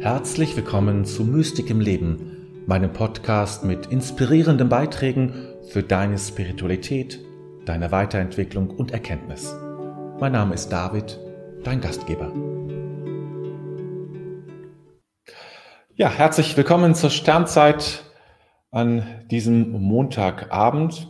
Herzlich 0.00 0.56
willkommen 0.56 1.04
zu 1.04 1.24
Mystik 1.24 1.68
im 1.68 1.78
Leben, 1.78 2.64
meinem 2.66 2.90
Podcast 2.90 3.64
mit 3.64 3.84
inspirierenden 3.88 4.70
Beiträgen 4.70 5.54
für 5.68 5.82
deine 5.82 6.16
Spiritualität, 6.16 7.20
deine 7.66 7.92
Weiterentwicklung 7.92 8.70
und 8.70 8.92
Erkenntnis. 8.92 9.54
Mein 10.18 10.32
Name 10.32 10.54
ist 10.54 10.70
David, 10.70 11.20
dein 11.64 11.82
Gastgeber. 11.82 12.32
Ja, 15.96 16.08
herzlich 16.08 16.56
willkommen 16.56 16.94
zur 16.94 17.10
Sternzeit 17.10 18.02
an 18.70 19.26
diesem 19.30 19.70
Montagabend. 19.72 21.08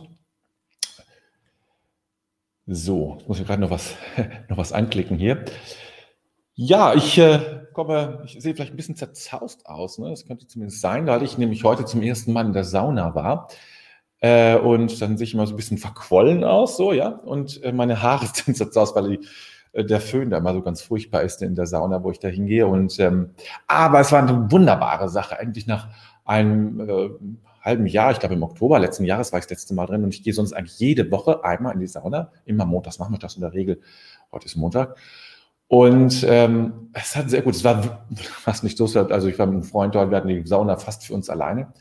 So, 2.65 3.15
jetzt 3.19 3.29
muss 3.29 3.39
ich 3.39 3.47
gerade 3.47 3.61
noch 3.61 3.71
was, 3.71 3.95
noch 4.49 4.57
was 4.57 4.73
anklicken 4.73 5.17
hier. 5.17 5.45
Ja, 6.55 6.93
ich 6.93 7.17
äh, 7.17 7.60
komme, 7.73 8.21
ich 8.25 8.37
sehe 8.39 8.53
vielleicht 8.53 8.73
ein 8.73 8.77
bisschen 8.77 8.95
zerzaust 8.95 9.65
aus. 9.65 9.97
Ne? 9.97 10.09
Das 10.09 10.25
könnte 10.25 10.47
zumindest 10.47 10.81
sein, 10.81 11.07
weil 11.07 11.23
ich 11.23 11.37
nämlich 11.37 11.63
heute 11.63 11.85
zum 11.85 12.01
ersten 12.01 12.33
Mal 12.33 12.45
in 12.45 12.53
der 12.53 12.63
Sauna 12.63 13.15
war. 13.15 13.47
Äh, 14.19 14.57
und 14.57 15.01
dann 15.01 15.17
sehe 15.17 15.25
ich 15.25 15.33
immer 15.33 15.47
so 15.47 15.53
ein 15.53 15.57
bisschen 15.57 15.79
verquollen 15.79 16.43
aus, 16.43 16.77
so, 16.77 16.93
ja. 16.93 17.07
Und 17.09 17.63
äh, 17.63 17.71
meine 17.71 18.01
Haare 18.01 18.27
sind 18.33 18.55
zerzaust, 18.55 18.95
weil 18.95 19.17
die, 19.17 19.27
äh, 19.73 19.83
der 19.83 19.99
Föhn 19.99 20.29
da 20.29 20.37
immer 20.37 20.53
so 20.53 20.61
ganz 20.61 20.81
furchtbar 20.81 21.23
ist 21.23 21.41
in 21.41 21.55
der 21.55 21.65
Sauna, 21.65 22.03
wo 22.03 22.11
ich 22.11 22.19
da 22.19 22.27
hingehe. 22.27 22.67
Und, 22.67 22.99
ähm, 22.99 23.31
aber 23.67 23.99
es 23.99 24.11
war 24.11 24.21
eine 24.21 24.51
wunderbare 24.51 25.09
Sache. 25.09 25.39
Eigentlich 25.39 25.67
nach 25.67 25.89
einem 26.23 26.79
äh, 26.81 27.09
halben 27.61 27.85
Jahr, 27.87 28.11
ich 28.11 28.19
glaube 28.19 28.35
im 28.35 28.43
Oktober 28.43 28.79
letzten 28.79 29.05
Jahres 29.05 29.31
war 29.31 29.39
ich 29.39 29.45
das 29.45 29.51
letzte 29.51 29.73
Mal 29.73 29.85
drin 29.85 30.03
und 30.03 30.13
ich 30.13 30.23
gehe 30.23 30.33
sonst 30.33 30.53
eigentlich 30.53 30.79
jede 30.79 31.11
Woche 31.11 31.43
einmal 31.43 31.73
in 31.73 31.79
die 31.79 31.87
Sauna, 31.87 32.31
immer 32.45 32.65
montags, 32.65 32.99
nachmittags 32.99 33.35
in 33.35 33.41
der 33.41 33.53
Regel. 33.53 33.81
Heute 34.31 34.45
ist 34.45 34.55
Montag. 34.55 34.97
Und 35.71 36.25
ähm, 36.27 36.89
es 36.91 37.15
hat 37.15 37.29
sehr 37.29 37.43
gut, 37.43 37.55
es 37.55 37.63
war 37.63 38.05
fast 38.19 38.61
nicht 38.65 38.77
so, 38.77 38.83
also 38.83 39.29
ich 39.29 39.39
war 39.39 39.45
mit 39.45 39.53
einem 39.53 39.63
Freund 39.63 39.95
dort, 39.95 40.09
wir 40.09 40.17
hatten 40.17 40.27
die 40.27 40.45
Sauna 40.45 40.75
fast 40.75 41.05
für 41.05 41.13
uns 41.13 41.29
alleine. 41.29 41.71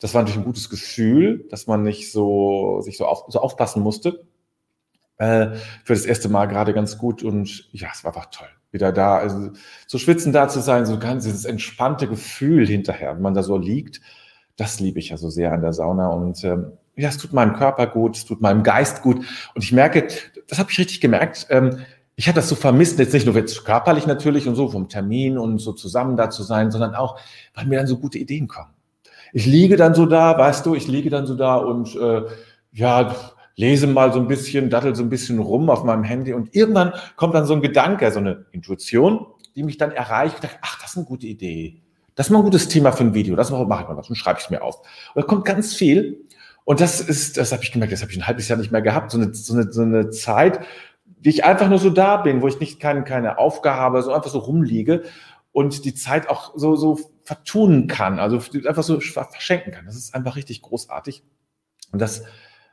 Das 0.00 0.12
war 0.12 0.20
natürlich 0.20 0.40
ein 0.40 0.44
gutes 0.44 0.68
Gefühl, 0.68 1.46
dass 1.48 1.66
man 1.66 1.82
nicht 1.82 2.12
so 2.12 2.82
sich 2.82 2.98
so, 2.98 3.06
auf, 3.06 3.24
so 3.28 3.40
aufpassen 3.40 3.82
musste. 3.82 4.26
Äh, 5.16 5.56
für 5.82 5.94
das 5.94 6.04
erste 6.04 6.28
Mal 6.28 6.44
gerade 6.44 6.74
ganz 6.74 6.98
gut 6.98 7.22
und 7.22 7.70
ja, 7.72 7.88
es 7.90 8.04
war 8.04 8.14
einfach 8.14 8.28
toll. 8.30 8.48
Wieder 8.70 8.92
da, 8.92 9.16
also 9.16 9.52
zu 9.86 9.96
schwitzen 9.96 10.30
da 10.30 10.48
zu 10.48 10.60
sein, 10.60 10.84
so 10.84 10.98
ganz 10.98 11.24
dieses 11.24 11.46
entspannte 11.46 12.06
Gefühl 12.06 12.66
hinterher, 12.66 13.14
wenn 13.14 13.22
man 13.22 13.32
da 13.32 13.42
so 13.42 13.56
liegt, 13.56 14.02
das 14.56 14.78
liebe 14.78 14.98
ich 14.98 15.08
ja 15.08 15.16
so 15.16 15.30
sehr 15.30 15.52
an 15.52 15.62
der 15.62 15.72
Sauna 15.72 16.08
und 16.08 16.44
ähm, 16.44 16.72
ja, 16.96 17.08
es 17.08 17.16
tut 17.16 17.32
meinem 17.32 17.54
Körper 17.54 17.86
gut, 17.86 18.14
es 18.14 18.26
tut 18.26 18.42
meinem 18.42 18.62
Geist 18.62 19.00
gut 19.00 19.24
und 19.54 19.64
ich 19.64 19.72
merke, 19.72 20.06
das 20.48 20.58
habe 20.58 20.70
ich 20.70 20.78
richtig 20.78 21.00
gemerkt, 21.00 21.46
ähm, 21.48 21.78
ich 22.18 22.26
hatte 22.26 22.40
das 22.40 22.48
so 22.48 22.56
vermisst, 22.56 22.98
jetzt 22.98 23.12
nicht 23.14 23.26
nur 23.26 23.36
jetzt 23.36 23.64
körperlich 23.64 24.08
natürlich 24.08 24.48
und 24.48 24.56
so 24.56 24.68
vom 24.68 24.88
Termin 24.88 25.38
und 25.38 25.58
so 25.58 25.72
zusammen 25.72 26.16
da 26.16 26.30
zu 26.30 26.42
sein, 26.42 26.72
sondern 26.72 26.96
auch, 26.96 27.16
weil 27.54 27.66
mir 27.66 27.78
dann 27.78 27.86
so 27.86 27.96
gute 27.96 28.18
Ideen 28.18 28.48
kommen. 28.48 28.70
Ich 29.32 29.46
liege 29.46 29.76
dann 29.76 29.94
so 29.94 30.04
da, 30.04 30.36
weißt 30.36 30.66
du, 30.66 30.74
ich 30.74 30.88
liege 30.88 31.10
dann 31.10 31.26
so 31.26 31.36
da 31.36 31.54
und 31.54 31.94
äh, 31.94 32.22
ja, 32.72 33.14
lese 33.54 33.86
mal 33.86 34.12
so 34.12 34.18
ein 34.18 34.26
bisschen, 34.26 34.68
dattel 34.68 34.96
so 34.96 35.04
ein 35.04 35.10
bisschen 35.10 35.38
rum 35.38 35.70
auf 35.70 35.84
meinem 35.84 36.02
Handy 36.02 36.32
und 36.32 36.52
irgendwann 36.56 36.92
kommt 37.14 37.36
dann 37.36 37.44
so 37.44 37.54
ein 37.54 37.62
Gedanke, 37.62 38.10
so 38.10 38.18
eine 38.18 38.46
Intuition, 38.50 39.24
die 39.54 39.62
mich 39.62 39.78
dann 39.78 39.92
erreicht. 39.92 40.34
Ich 40.34 40.40
dachte, 40.40 40.58
ach, 40.62 40.80
das 40.82 40.90
ist 40.90 40.96
eine 40.96 41.06
gute 41.06 41.28
Idee. 41.28 41.82
Das 42.16 42.26
ist 42.26 42.30
mal 42.32 42.38
ein 42.40 42.44
gutes 42.44 42.66
Thema 42.66 42.90
für 42.90 43.04
ein 43.04 43.14
Video. 43.14 43.36
Das 43.36 43.52
mache 43.52 43.62
ich 43.62 43.68
mal 43.88 43.96
was 43.96 44.08
und 44.08 44.16
schreibe 44.16 44.40
ich 44.42 44.50
mir 44.50 44.62
auf. 44.62 44.80
Und 45.14 45.22
da 45.22 45.22
kommt 45.22 45.44
ganz 45.44 45.72
viel. 45.72 46.26
Und 46.64 46.80
das 46.80 47.00
ist, 47.00 47.36
das 47.36 47.52
habe 47.52 47.62
ich 47.62 47.70
gemerkt, 47.70 47.92
das 47.92 48.02
habe 48.02 48.10
ich 48.10 48.18
ein 48.18 48.26
halbes 48.26 48.48
Jahr 48.48 48.58
nicht 48.58 48.72
mehr 48.72 48.82
gehabt. 48.82 49.12
So 49.12 49.18
eine, 49.18 49.32
so 49.32 49.54
eine, 49.54 49.72
so 49.72 49.82
eine 49.82 50.10
Zeit, 50.10 50.60
wie 51.20 51.30
ich 51.30 51.44
einfach 51.44 51.68
nur 51.68 51.78
so 51.78 51.90
da 51.90 52.18
bin, 52.18 52.42
wo 52.42 52.48
ich 52.48 52.60
nicht 52.60 52.80
keine, 52.80 53.04
keine 53.04 53.38
Aufgabe 53.38 53.78
habe, 53.78 54.02
so 54.02 54.12
einfach 54.12 54.30
so 54.30 54.38
rumliege 54.38 55.02
und 55.52 55.84
die 55.84 55.94
Zeit 55.94 56.28
auch 56.28 56.52
so, 56.56 56.76
so 56.76 56.98
vertun 57.24 57.86
kann, 57.88 58.18
also 58.18 58.40
einfach 58.66 58.82
so 58.82 59.00
verschenken 59.00 59.72
kann. 59.72 59.86
Das 59.86 59.96
ist 59.96 60.14
einfach 60.14 60.36
richtig 60.36 60.62
großartig. 60.62 61.22
Und 61.92 62.00
das, 62.00 62.24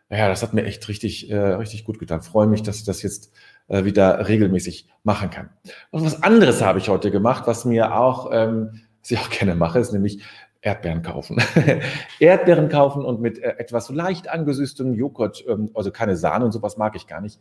ja, 0.09 0.27
das 0.27 0.43
hat 0.43 0.53
mir 0.53 0.65
echt 0.65 0.87
richtig, 0.87 1.29
äh, 1.29 1.35
richtig 1.35 1.83
gut 1.85 1.99
getan. 1.99 2.21
freue 2.21 2.47
mich, 2.47 2.63
dass 2.63 2.77
ich 2.77 2.85
das 2.85 3.01
jetzt 3.01 3.31
äh, 3.67 3.85
wieder 3.85 4.27
regelmäßig 4.27 4.87
machen 5.03 5.29
kann. 5.29 5.49
Und 5.91 6.05
was 6.05 6.21
anderes 6.21 6.61
habe 6.61 6.79
ich 6.79 6.89
heute 6.89 7.11
gemacht, 7.11 7.47
was 7.47 7.65
mir 7.65 7.95
auch, 7.95 8.29
ähm, 8.31 8.81
was 9.01 9.11
ich 9.11 9.19
auch 9.19 9.29
gerne 9.31 9.55
mache, 9.55 9.79
ist 9.79 9.91
nämlich 9.91 10.21
Erdbeeren 10.61 11.03
kaufen. 11.03 11.41
Erdbeeren 12.19 12.69
kaufen 12.69 13.05
und 13.05 13.21
mit 13.21 13.39
äh, 13.39 13.55
etwas 13.57 13.89
leicht 13.89 14.29
angesüßtem 14.29 14.93
Joghurt, 14.93 15.43
ähm, 15.47 15.69
also 15.73 15.91
keine 15.91 16.15
Sahne 16.15 16.45
und 16.45 16.51
sowas 16.51 16.77
mag 16.77 16.95
ich 16.95 17.07
gar 17.07 17.21
nicht, 17.21 17.39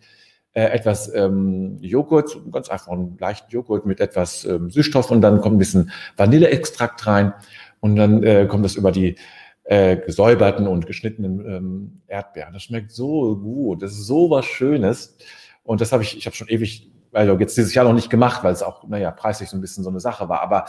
äh, 0.55 0.67
etwas 0.67 1.13
ähm, 1.13 1.79
Joghurt, 1.81 2.37
ganz 2.53 2.69
einfach 2.69 2.89
einen 2.89 3.19
leichten 3.19 3.51
Joghurt 3.51 3.87
mit 3.87 4.01
etwas 4.01 4.45
ähm, 4.45 4.71
Süßstoff 4.71 5.11
und 5.11 5.21
dann 5.21 5.41
kommt 5.41 5.57
ein 5.57 5.59
bisschen 5.59 5.91
Vanilleextrakt 6.17 7.07
rein 7.07 7.35
und 7.81 7.97
dann 7.97 8.23
äh, 8.23 8.47
kommt 8.47 8.65
das 8.65 8.77
über 8.77 8.93
die 8.93 9.17
äh, 9.65 9.97
gesäuberten 9.97 10.67
und 10.69 10.87
geschnittenen 10.87 11.41
ähm, 11.41 12.03
Erdbeeren. 12.07 12.53
Das 12.53 12.63
schmeckt 12.63 12.93
so 12.93 13.37
gut, 13.37 13.83
das 13.83 13.93
ist 13.93 14.07
so 14.07 14.31
was 14.31 14.47
Schönes 14.47 15.17
und 15.65 15.81
das 15.81 15.93
habe 15.93 16.03
ich, 16.03 16.17
ich 16.17 16.27
habe 16.27 16.37
schon 16.37 16.49
ewig, 16.49 16.91
also 17.13 17.39
jetzt 17.39 17.57
dieses 17.57 17.75
Jahr 17.75 17.85
noch 17.85 17.93
nicht 17.93 18.11
gemacht, 18.11 18.45
weil 18.45 18.53
es 18.53 18.63
auch, 18.63 18.87
naja, 18.87 19.11
preislich 19.11 19.49
so 19.49 19.57
ein 19.57 19.61
bisschen 19.61 19.83
so 19.83 19.91
eine 19.91 20.01
Sache 20.01 20.29
war, 20.29 20.41
aber 20.41 20.67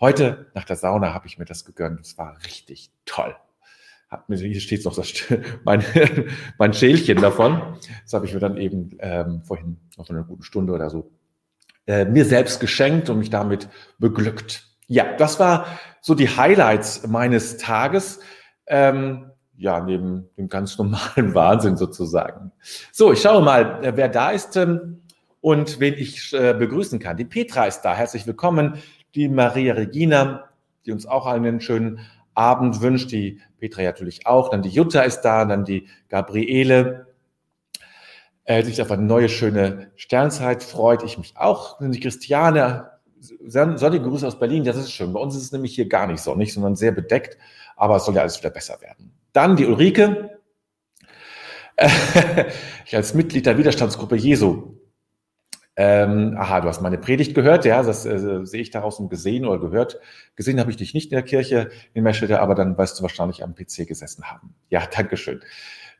heute 0.00 0.46
nach 0.54 0.64
der 0.64 0.76
Sauna 0.76 1.14
habe 1.14 1.26
ich 1.26 1.38
mir 1.38 1.44
das 1.44 1.64
gegönnt. 1.64 2.00
Das 2.00 2.18
war 2.18 2.36
richtig 2.44 2.90
toll 3.04 3.34
hat 4.10 4.28
mir, 4.28 4.36
hier 4.36 4.60
steht 4.60 4.84
noch 4.84 4.94
das, 4.94 5.12
mein, 5.64 5.84
mein 6.58 6.72
Schälchen 6.72 7.20
davon. 7.20 7.62
Das 8.02 8.12
habe 8.12 8.26
ich 8.26 8.34
mir 8.34 8.40
dann 8.40 8.56
eben 8.56 8.96
ähm, 8.98 9.42
vorhin 9.42 9.78
noch 9.96 10.06
so 10.06 10.12
eine 10.12 10.24
gute 10.24 10.42
Stunde 10.42 10.72
oder 10.72 10.90
so 10.90 11.10
äh, 11.86 12.04
mir 12.04 12.24
selbst 12.24 12.60
geschenkt 12.60 13.08
und 13.08 13.18
mich 13.18 13.30
damit 13.30 13.68
beglückt. 13.98 14.66
Ja, 14.86 15.16
das 15.16 15.38
war 15.38 15.66
so 16.00 16.14
die 16.14 16.28
Highlights 16.28 17.06
meines 17.06 17.56
Tages. 17.58 18.20
Ähm, 18.66 19.30
ja, 19.56 19.80
neben 19.80 20.28
dem 20.36 20.48
ganz 20.48 20.78
normalen 20.78 21.34
Wahnsinn 21.34 21.76
sozusagen. 21.76 22.50
So, 22.92 23.12
ich 23.12 23.20
schaue 23.20 23.42
mal, 23.42 23.84
äh, 23.84 23.92
wer 23.94 24.08
da 24.08 24.30
ist 24.30 24.56
ähm, 24.56 25.02
und 25.40 25.80
wen 25.80 25.94
ich 25.94 26.32
äh, 26.32 26.54
begrüßen 26.54 26.98
kann. 26.98 27.16
Die 27.16 27.24
Petra 27.24 27.66
ist 27.66 27.82
da, 27.82 27.94
herzlich 27.94 28.26
willkommen. 28.26 28.78
Die 29.14 29.28
Maria 29.28 29.74
Regina, 29.74 30.48
die 30.86 30.92
uns 30.92 31.06
auch 31.06 31.26
einen 31.26 31.60
schönen 31.60 32.00
Abend 32.40 32.80
wünscht, 32.80 33.12
die 33.12 33.40
Petra 33.58 33.82
natürlich 33.82 34.26
auch, 34.26 34.48
dann 34.48 34.62
die 34.62 34.70
Jutta 34.70 35.02
ist 35.02 35.20
da, 35.20 35.44
dann 35.44 35.66
die 35.66 35.88
Gabriele, 36.08 37.06
äh, 38.44 38.64
sich 38.64 38.80
auf 38.80 38.90
eine 38.90 39.02
neue 39.02 39.28
schöne 39.28 39.92
Sternzeit 39.96 40.62
freut, 40.62 41.02
ich 41.02 41.18
mich 41.18 41.36
auch, 41.36 41.78
dann 41.78 41.92
die 41.92 42.00
Christiane, 42.00 42.92
sonnige 43.20 44.02
Grüße 44.02 44.26
aus 44.26 44.38
Berlin, 44.38 44.64
das 44.64 44.78
ist 44.78 44.90
schön. 44.90 45.12
Bei 45.12 45.20
uns 45.20 45.36
ist 45.36 45.42
es 45.42 45.52
nämlich 45.52 45.74
hier 45.74 45.86
gar 45.86 46.06
nicht 46.06 46.22
sonnig, 46.22 46.54
sondern 46.54 46.76
sehr 46.76 46.92
bedeckt, 46.92 47.36
aber 47.76 47.96
es 47.96 48.06
soll 48.06 48.14
ja 48.14 48.22
alles 48.22 48.38
wieder 48.38 48.48
besser 48.48 48.80
werden. 48.80 49.12
Dann 49.34 49.56
die 49.56 49.66
Ulrike, 49.66 50.38
ich 52.86 52.96
als 52.96 53.12
Mitglied 53.12 53.44
der 53.44 53.58
Widerstandsgruppe 53.58 54.16
Jesu 54.16 54.79
ähm, 55.76 56.36
aha, 56.36 56.60
du 56.60 56.68
hast 56.68 56.80
meine 56.80 56.98
Predigt 56.98 57.34
gehört, 57.34 57.64
ja, 57.64 57.82
das 57.82 58.04
äh, 58.04 58.44
sehe 58.44 58.60
ich 58.60 58.70
daraus 58.70 58.98
und 58.98 59.08
gesehen 59.08 59.46
oder 59.46 59.60
gehört. 59.60 59.98
Gesehen 60.36 60.60
habe 60.60 60.70
ich 60.70 60.76
dich 60.76 60.94
nicht 60.94 61.10
in 61.12 61.16
der 61.16 61.22
Kirche 61.22 61.70
in 61.94 62.02
Meschede, 62.02 62.40
aber 62.40 62.54
dann 62.54 62.76
wirst 62.76 62.98
du 62.98 63.02
wahrscheinlich 63.02 63.42
am 63.42 63.54
PC 63.54 63.86
gesessen 63.86 64.24
haben. 64.24 64.54
Ja, 64.68 64.86
Dankeschön 64.86 65.40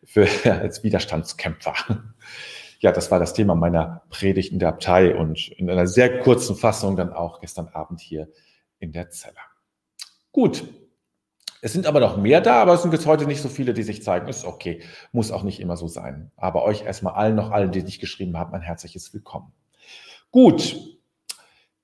für, 0.05 0.27
als 0.45 0.83
Widerstandskämpfer. 0.83 1.75
Ja, 2.81 2.93
das 2.93 3.11
war 3.11 3.19
das 3.19 3.35
Thema 3.35 3.55
meiner 3.55 4.05
Predigt 4.09 4.53
in 4.53 4.59
der 4.59 4.71
Abtei 4.71 5.15
und 5.15 5.49
in 5.49 5.69
einer 5.69 5.87
sehr 5.87 6.21
kurzen 6.21 6.57
Fassung 6.57 6.97
dann 6.97 7.13
auch 7.13 7.41
gestern 7.41 7.69
Abend 7.69 8.01
hier 8.01 8.29
in 8.79 8.93
der 8.93 9.11
Zelle. 9.11 9.37
Gut. 10.33 10.65
Es 11.63 11.75
sind 11.75 11.87
aber 11.87 12.01
noch 12.01 12.17
mehr 12.17 12.41
da, 12.41 12.63
aber 12.63 12.73
es 12.73 12.81
sind 12.81 12.95
jetzt 12.95 13.05
heute 13.05 13.27
nicht 13.27 13.43
so 13.43 13.51
viele, 13.51 13.75
die 13.75 13.83
sich 13.83 14.03
zeigen. 14.03 14.29
Ist 14.29 14.47
okay. 14.47 14.83
Muss 15.13 15.31
auch 15.31 15.43
nicht 15.43 15.61
immer 15.61 15.77
so 15.77 15.89
sein. 15.89 16.33
Aber 16.39 16.63
euch 16.65 16.83
erstmal 16.87 17.13
allen, 17.13 17.37
noch 17.37 17.51
allen, 17.51 17.71
die 17.71 17.85
dich 17.85 18.01
geschrieben 18.01 18.39
haben, 18.39 18.55
ein 18.55 18.63
herzliches 18.63 19.13
Willkommen. 19.13 19.53
Gut, 20.31 20.77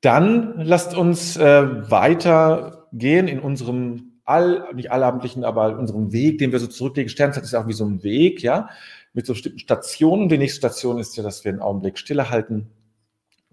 dann 0.01 0.61
lasst 0.61 0.97
uns 0.97 1.37
äh, 1.37 1.91
weitergehen 1.91 3.29
in 3.29 3.41
unserem 3.41 4.21
all, 4.25 4.69
nicht 4.75 4.91
allabendlichen, 4.91 5.45
aber 5.45 5.79
unserem 5.79 6.13
Weg, 6.13 6.39
den 6.39 6.53
wir 6.53 6.59
so 6.59 6.67
zurücklegen. 6.67 7.09
Sternzeit 7.09 7.45
ist 7.45 7.55
auch 7.55 7.67
wie 7.67 7.73
so 7.73 7.85
ein 7.85 8.03
Weg, 8.03 8.43
ja, 8.43 8.69
mit 9.13 9.27
so 9.27 9.33
bestimmten 9.33 9.59
Stationen. 9.59 10.29
Die 10.29 10.39
nächste 10.39 10.59
Station 10.59 10.99
ist 10.99 11.17
ja, 11.17 11.23
dass 11.23 11.45
wir 11.45 11.53
einen 11.53 11.61
Augenblick 11.63 11.99
stille 11.99 12.31
halten. 12.31 12.71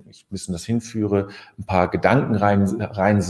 Ich 0.10 0.26
ein 0.26 0.32
bisschen 0.32 0.54
das 0.54 0.66
hinführe, 0.66 1.30
ein 1.58 1.66
paar 1.66 1.90
Gedanken 1.90 2.36
rein, 2.36 2.82
rein 2.82 3.24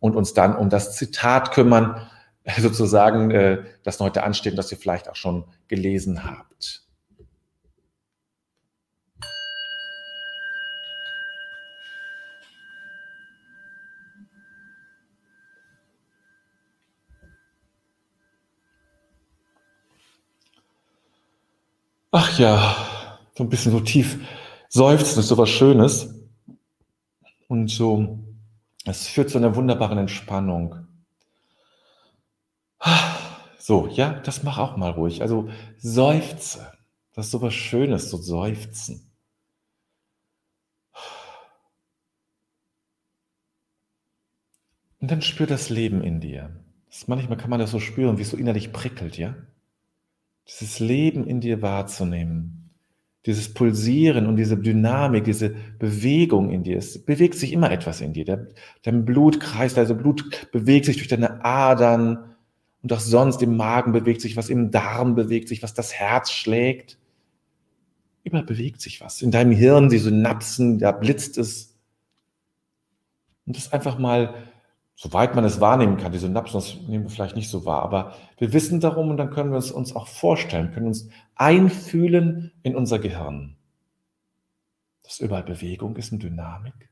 und 0.00 0.16
uns 0.16 0.34
dann 0.34 0.56
um 0.56 0.70
das 0.70 0.96
Zitat 0.96 1.52
kümmern, 1.52 2.08
sozusagen, 2.58 3.30
äh, 3.30 3.62
das 3.82 4.00
heute 4.00 4.24
ansteht, 4.24 4.56
das 4.58 4.72
ihr 4.72 4.78
vielleicht 4.78 5.08
auch 5.08 5.16
schon 5.16 5.44
gelesen 5.68 6.24
habt. 6.24 6.82
Ach 22.12 22.38
ja, 22.38 22.76
so 23.34 23.42
ein 23.42 23.48
bisschen 23.48 23.72
so 23.72 23.80
tief 23.80 24.18
seufzen 24.68 25.20
ist 25.20 25.28
so 25.28 25.38
was 25.38 25.48
Schönes. 25.48 26.14
Und 27.48 27.68
so 27.68 28.18
Es 28.84 29.08
führt 29.08 29.30
zu 29.30 29.38
einer 29.38 29.56
wunderbaren 29.56 29.98
Entspannung. 29.98 30.76
So, 33.58 33.86
ja, 33.88 34.14
das 34.20 34.42
mach 34.42 34.58
auch 34.58 34.76
mal 34.76 34.90
ruhig. 34.90 35.22
Also 35.22 35.48
seufze. 35.78 36.72
Das 37.14 37.26
ist 37.26 37.32
so 37.32 37.40
was 37.42 37.54
Schönes, 37.54 38.10
so 38.10 38.16
seufzen. 38.18 39.10
Und 45.00 45.10
dann 45.10 45.20
spür 45.20 45.46
das 45.46 45.68
Leben 45.68 46.02
in 46.02 46.20
dir. 46.20 46.64
Das 46.88 47.06
manchmal 47.06 47.36
kann 47.36 47.50
man 47.50 47.60
das 47.60 47.70
so 47.72 47.78
spüren, 47.78 48.16
wie 48.16 48.22
es 48.22 48.30
so 48.30 48.38
innerlich 48.38 48.72
prickelt, 48.72 49.18
ja? 49.18 49.34
Dieses 50.48 50.80
Leben 50.80 51.26
in 51.26 51.40
dir 51.40 51.62
wahrzunehmen. 51.62 52.70
Dieses 53.24 53.54
Pulsieren 53.54 54.26
und 54.26 54.36
diese 54.36 54.56
Dynamik, 54.56 55.24
diese 55.24 55.54
Bewegung 55.78 56.50
in 56.50 56.64
dir. 56.64 56.78
Es 56.78 57.04
bewegt 57.04 57.36
sich 57.36 57.52
immer 57.52 57.70
etwas 57.70 58.00
in 58.00 58.12
dir. 58.12 58.48
Dein 58.82 59.04
Blutkreis, 59.04 59.78
also 59.78 59.94
Blut 59.94 60.50
bewegt 60.50 60.86
sich 60.86 60.96
durch 60.96 61.08
deine 61.08 61.44
Adern 61.44 62.32
und 62.82 62.92
auch 62.92 63.00
sonst 63.00 63.40
im 63.42 63.56
Magen 63.56 63.92
bewegt 63.92 64.20
sich 64.20 64.36
was, 64.36 64.50
im 64.50 64.72
Darm 64.72 65.14
bewegt 65.14 65.48
sich 65.48 65.62
was, 65.62 65.72
das 65.72 65.94
Herz 65.94 66.32
schlägt. 66.32 66.98
Überall 68.24 68.44
bewegt 68.44 68.80
sich 68.80 69.00
was. 69.00 69.22
In 69.22 69.30
deinem 69.30 69.52
Hirn, 69.52 69.88
die 69.88 69.98
Synapsen, 69.98 70.78
da 70.80 70.90
blitzt 70.90 71.38
es. 71.38 71.76
Und 73.46 73.56
das 73.56 73.72
einfach 73.72 73.98
mal 73.98 74.34
soweit 75.02 75.34
man 75.34 75.44
es 75.44 75.60
wahrnehmen 75.60 75.96
kann, 75.96 76.12
die 76.12 76.18
Synapsen, 76.18 76.60
das 76.60 76.76
nehmen 76.86 77.02
wir 77.02 77.10
vielleicht 77.10 77.34
nicht 77.34 77.50
so 77.50 77.64
wahr, 77.64 77.82
aber 77.82 78.14
wir 78.38 78.52
wissen 78.52 78.78
darum 78.78 79.10
und 79.10 79.16
dann 79.16 79.30
können 79.30 79.50
wir 79.50 79.58
es 79.58 79.72
uns 79.72 79.96
auch 79.96 80.06
vorstellen, 80.06 80.70
können 80.70 80.86
uns 80.86 81.08
einfühlen 81.34 82.52
in 82.62 82.76
unser 82.76 83.00
Gehirn. 83.00 83.56
Dass 85.02 85.18
überall 85.18 85.42
Bewegung 85.42 85.96
ist 85.96 86.12
und 86.12 86.22
Dynamik. 86.22 86.88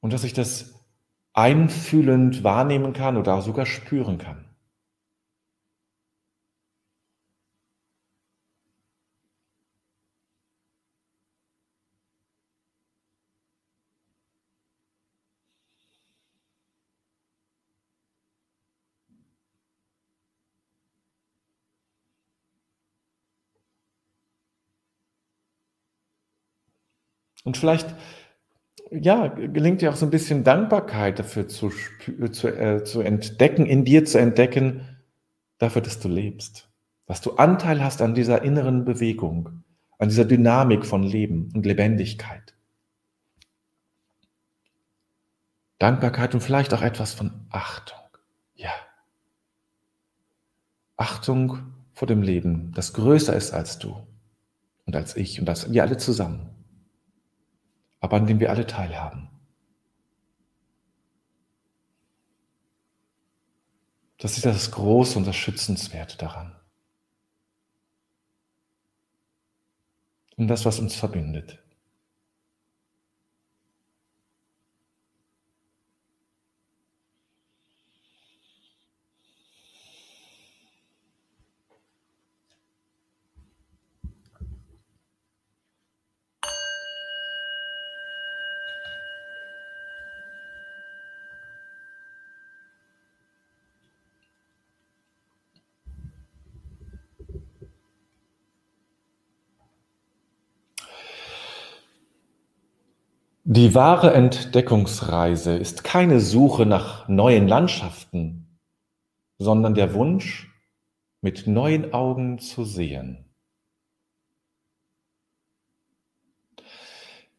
Und 0.00 0.14
dass 0.14 0.24
ich 0.24 0.32
das 0.32 0.74
einfühlend 1.34 2.42
wahrnehmen 2.44 2.94
kann 2.94 3.18
oder 3.18 3.42
sogar 3.42 3.66
spüren 3.66 4.16
kann. 4.16 4.47
Und 27.48 27.56
vielleicht, 27.56 27.94
ja, 28.90 29.28
gelingt 29.28 29.80
dir 29.80 29.90
auch 29.90 29.96
so 29.96 30.04
ein 30.04 30.10
bisschen 30.10 30.44
Dankbarkeit 30.44 31.18
dafür 31.18 31.48
zu, 31.48 31.72
zu, 32.30 32.48
äh, 32.48 32.84
zu 32.84 33.00
entdecken, 33.00 33.64
in 33.64 33.86
dir 33.86 34.04
zu 34.04 34.18
entdecken, 34.18 34.82
dafür, 35.56 35.80
dass 35.80 35.98
du 35.98 36.08
lebst. 36.08 36.68
Dass 37.06 37.22
du 37.22 37.36
Anteil 37.36 37.82
hast 37.82 38.02
an 38.02 38.14
dieser 38.14 38.42
inneren 38.42 38.84
Bewegung, 38.84 39.64
an 39.98 40.10
dieser 40.10 40.26
Dynamik 40.26 40.84
von 40.84 41.02
Leben 41.02 41.50
und 41.54 41.64
Lebendigkeit. 41.64 42.54
Dankbarkeit 45.78 46.34
und 46.34 46.42
vielleicht 46.42 46.74
auch 46.74 46.82
etwas 46.82 47.14
von 47.14 47.46
Achtung. 47.48 48.10
Ja. 48.56 48.74
Achtung 50.98 51.60
vor 51.94 52.06
dem 52.06 52.20
Leben, 52.20 52.72
das 52.74 52.92
größer 52.92 53.34
ist 53.34 53.54
als 53.54 53.78
du 53.78 54.06
und 54.84 54.94
als 54.94 55.16
ich 55.16 55.40
und 55.40 55.48
als 55.48 55.72
wir 55.72 55.82
alle 55.82 55.96
zusammen 55.96 56.50
aber 58.00 58.16
an 58.16 58.26
dem 58.26 58.40
wir 58.40 58.50
alle 58.50 58.66
teilhaben. 58.66 59.28
Das 64.18 64.36
ist 64.36 64.44
das 64.44 64.70
Große 64.72 65.16
und 65.18 65.26
das 65.26 65.36
Schützenswerte 65.36 66.18
daran. 66.18 66.56
Und 70.36 70.48
das, 70.48 70.64
was 70.64 70.78
uns 70.78 70.96
verbindet. 70.96 71.62
Die 103.58 103.74
wahre 103.74 104.14
Entdeckungsreise 104.14 105.56
ist 105.56 105.82
keine 105.82 106.20
Suche 106.20 106.64
nach 106.64 107.08
neuen 107.08 107.48
Landschaften, 107.48 108.60
sondern 109.36 109.74
der 109.74 109.94
Wunsch, 109.94 110.48
mit 111.22 111.48
neuen 111.48 111.92
Augen 111.92 112.38
zu 112.38 112.64
sehen. 112.64 113.34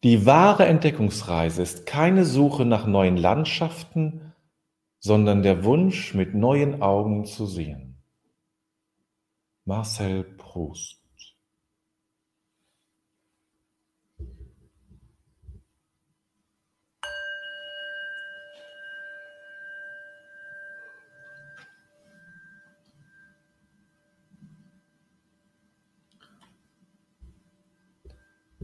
Die 0.03 0.25
wahre 0.25 0.65
Entdeckungsreise 0.65 1.61
ist 1.61 1.85
keine 1.85 2.25
Suche 2.25 2.65
nach 2.65 2.85
neuen 2.85 3.15
Landschaften, 3.15 4.33
sondern 4.99 5.41
der 5.41 5.63
Wunsch, 5.63 6.13
mit 6.13 6.35
neuen 6.35 6.81
Augen 6.81 7.23
zu 7.23 7.45
sehen. 7.45 8.03
Marcel 9.63 10.25
Proust 10.25 10.98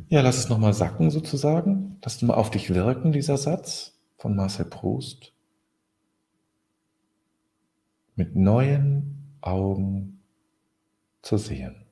Ja, 0.07 0.21
lass 0.21 0.37
es 0.37 0.49
nochmal 0.49 0.73
sacken 0.73 1.09
sozusagen. 1.09 1.97
Lass 2.03 2.17
es 2.17 2.21
mal 2.21 2.33
auf 2.33 2.51
dich 2.51 2.73
wirken, 2.73 3.11
dieser 3.11 3.37
Satz 3.37 3.97
von 4.17 4.35
Marcel 4.35 4.65
Proust. 4.65 5.33
Mit 8.15 8.35
neuen 8.35 9.37
Augen 9.41 10.21
zu 11.21 11.37
sehen. 11.37 11.85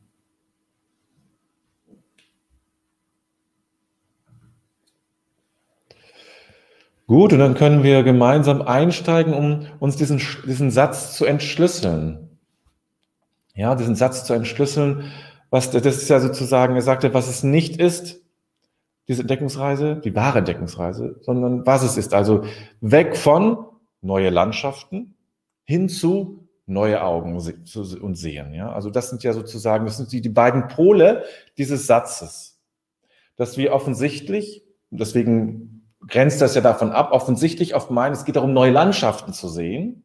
Gut, 7.08 7.34
und 7.34 7.40
dann 7.40 7.56
können 7.56 7.84
wir 7.84 8.04
gemeinsam 8.04 8.62
einsteigen, 8.62 9.34
um 9.34 9.68
uns 9.80 9.98
diesen, 9.98 10.22
diesen 10.48 10.72
Satz 10.72 11.16
zu 11.16 11.26
entschlüsseln. 11.26 12.40
Ja, 13.56 13.76
diesen 13.76 13.96
Satz 13.96 14.26
zu 14.26 14.34
entschlüsseln, 14.34 15.12
was, 15.54 15.70
das 15.70 15.86
ist 15.86 16.10
ja 16.10 16.20
sozusagen, 16.20 16.74
er 16.74 16.82
sagte, 16.82 17.14
was 17.14 17.28
es 17.28 17.44
nicht 17.44 17.80
ist, 17.80 18.24
diese 19.08 19.22
Entdeckungsreise, 19.22 19.98
die 19.98 20.16
wahre 20.16 20.40
Entdeckungsreise, 20.40 21.18
sondern 21.22 21.64
was 21.64 21.84
es 21.84 21.96
ist. 21.96 22.16
Also 22.16 22.44
weg 22.82 23.16
von 23.16 23.64
neue 24.02 24.32
Landschaften 24.32 25.16
hin 25.64 25.90
zu 25.90 26.50
neue 26.66 27.04
Augen 27.04 27.36
und 27.36 28.16
sehen. 28.16 28.56
Ja? 28.56 28.72
Also 28.72 28.90
das 28.90 29.12
sind 29.12 29.22
ja 29.22 29.34
sozusagen, 29.34 29.86
das 29.86 29.98
sind 29.98 30.12
die, 30.12 30.22
die 30.22 30.30
beiden 30.30 30.70
Pole 30.70 31.24
dieses 31.56 31.86
Satzes. 31.86 32.60
Dass 33.36 33.56
wir 33.56 33.74
offensichtlich, 33.74 34.64
deswegen 34.90 35.88
grenzt 36.08 36.42
das 36.42 36.56
ja 36.56 36.62
davon 36.62 36.92
ab, 36.92 37.12
offensichtlich 37.12 37.76
auf 37.76 37.92
meinen, 37.92 38.14
es 38.14 38.26
geht 38.26 38.38
darum, 38.38 38.54
neue 38.54 38.72
Landschaften 38.72 39.34
zu 39.34 39.48
sehen, 39.48 40.04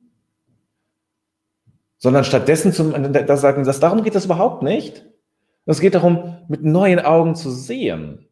sondern 1.96 2.24
stattdessen 2.24 2.74
zum, 2.74 2.92
da 3.14 3.36
sagen, 3.38 3.64
das, 3.64 3.80
darum 3.80 4.02
geht 4.02 4.14
es 4.14 4.26
überhaupt 4.26 4.62
nicht, 4.62 5.06
es 5.72 5.80
geht 5.80 5.94
darum, 5.94 6.38
mit 6.48 6.64
neuen 6.64 7.00
Augen 7.00 7.34
zu 7.34 7.50
sehen. 7.50 8.26